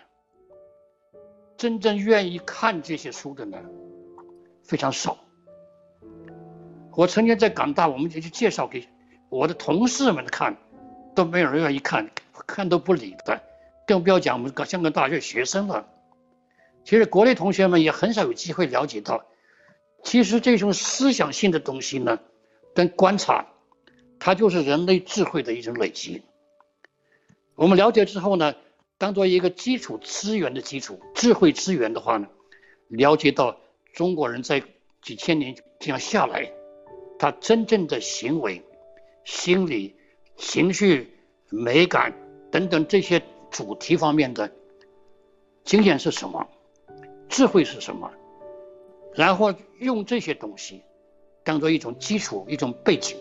[1.58, 3.58] 真正愿意看这些书的呢，
[4.64, 5.18] 非常少。
[6.96, 8.88] 我曾经在港大，我们就去介绍给
[9.30, 10.56] 我的同事们看，
[11.14, 12.10] 都没有人愿意看，
[12.48, 13.42] 看都不理的，
[13.86, 15.88] 更不要讲我们香港大学学生了。
[16.86, 19.26] 其实国内同学们也很少有机会了解到。
[20.04, 22.20] 其实这种思想性的东西呢，
[22.74, 23.48] 跟观察，
[24.20, 26.24] 它就是人类智慧的一种累积。
[27.56, 28.56] 我们了解之后呢，
[28.98, 32.28] 当做一个基础资源的基础，智慧资源的话呢，
[32.88, 33.58] 了解到
[33.94, 34.64] 中国人在
[35.02, 36.52] 几千年这样下来，
[37.20, 38.64] 他真正的行为、
[39.24, 39.96] 心理、
[40.38, 41.16] 情绪、
[41.50, 42.14] 美感
[42.52, 43.22] 等等这些
[43.52, 44.52] 主题方面的
[45.64, 46.48] 经验是什么，
[47.30, 48.12] 智慧是什么，
[49.16, 50.84] 然后用这些东西
[51.44, 53.18] 当做一种基础、一种背景，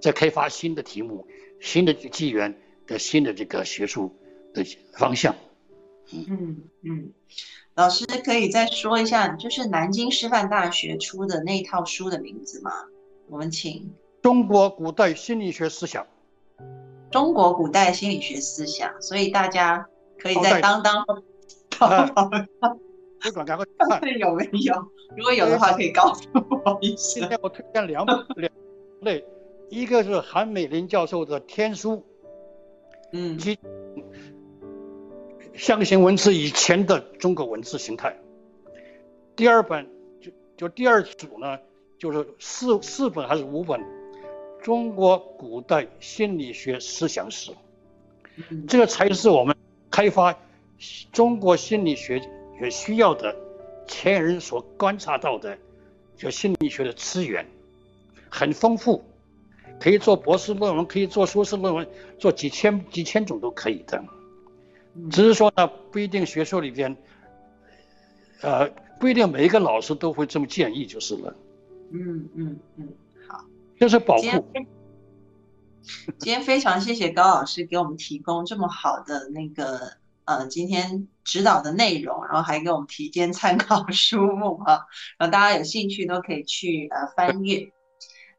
[0.00, 1.26] 在开发新的题目、
[1.60, 2.58] 新的纪元。
[2.86, 4.14] 的新的这个学术
[4.52, 4.62] 的
[4.98, 5.34] 方向，
[6.12, 7.14] 嗯嗯，
[7.74, 12.70] 老师可以再说一下，就是南京师范大学出的那套书的名字吗？
[13.30, 16.06] 我们请中国古代心理学思想，
[17.10, 21.06] 中国古代心理学思想，所以大家可以在当当
[23.24, 24.74] 不管赶快看有没有，
[25.16, 27.20] 如果有的话可以告诉我一下。
[27.20, 28.52] 今天我推荐两本 两
[29.00, 29.24] 类，
[29.70, 31.96] 一个是韩美林教授的《天书》。
[33.12, 33.58] 嗯，及
[35.54, 38.18] 象形文字以前的中国文字形态。
[39.34, 39.88] 第二本
[40.20, 41.58] 就就第二组呢，
[41.98, 43.80] 就是四四本还是五本，
[44.60, 47.52] 中国古代心理学思想史。
[48.68, 49.56] 这个才是我们
[49.90, 50.36] 开发
[51.12, 52.20] 中国心理学
[52.60, 53.34] 也需要的
[53.86, 55.58] 前人所观察到的，
[56.16, 57.46] 就心理学的资源
[58.30, 59.04] 很丰富。
[59.80, 61.86] 可以做博士论文，可以做硕士论文，
[62.16, 64.02] 做几千几千种都可以的。
[65.10, 66.96] 只是说呢，不一定学术里边，
[68.40, 71.34] 呃，不一定每一个老师都会这么建议就是了。
[71.90, 72.88] 嗯嗯嗯，
[73.28, 73.44] 好，
[73.80, 74.22] 就是保护。
[76.18, 79.94] 今天非常谢谢高老师给我们提供这么好的那个
[80.24, 84.86] 呃今天指导的内容，然后还给我们提荐参考书目哈，
[85.18, 87.70] 然后大家有兴趣都可以去呃翻阅。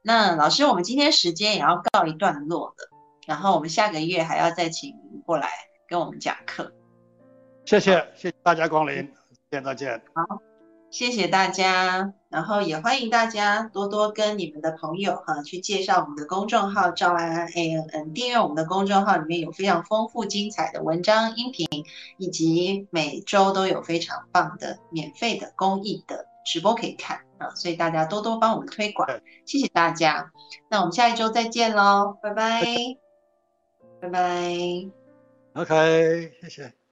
[0.01, 2.89] 那老师，我们今天时间也要告一段落了，
[3.25, 5.49] 然后我们下个月还要再请您过来
[5.87, 6.71] 跟我们讲课。
[7.65, 9.11] 谢谢，谢谢大家光临，
[9.49, 9.99] 见再见。
[10.13, 10.39] 好，
[10.95, 21.67] 谢谢大家，然后也欢迎大家多多跟你们的朋友哈去介绍我们的公众号赵安安 A N N，订阅我们的公众号，里面有非常丰富精彩的文章、音频，
[22.17, 27.19] 以及每周都有非常棒的免费的公益的直播可以看。
[27.39, 29.05] 啊，所以大家多多帮我们推广，
[29.45, 30.31] 谢谢大家。
[30.69, 32.63] 那我们下一周再见喽，拜拜，
[33.99, 34.57] 拜拜。
[35.55, 36.84] OK，谢谢。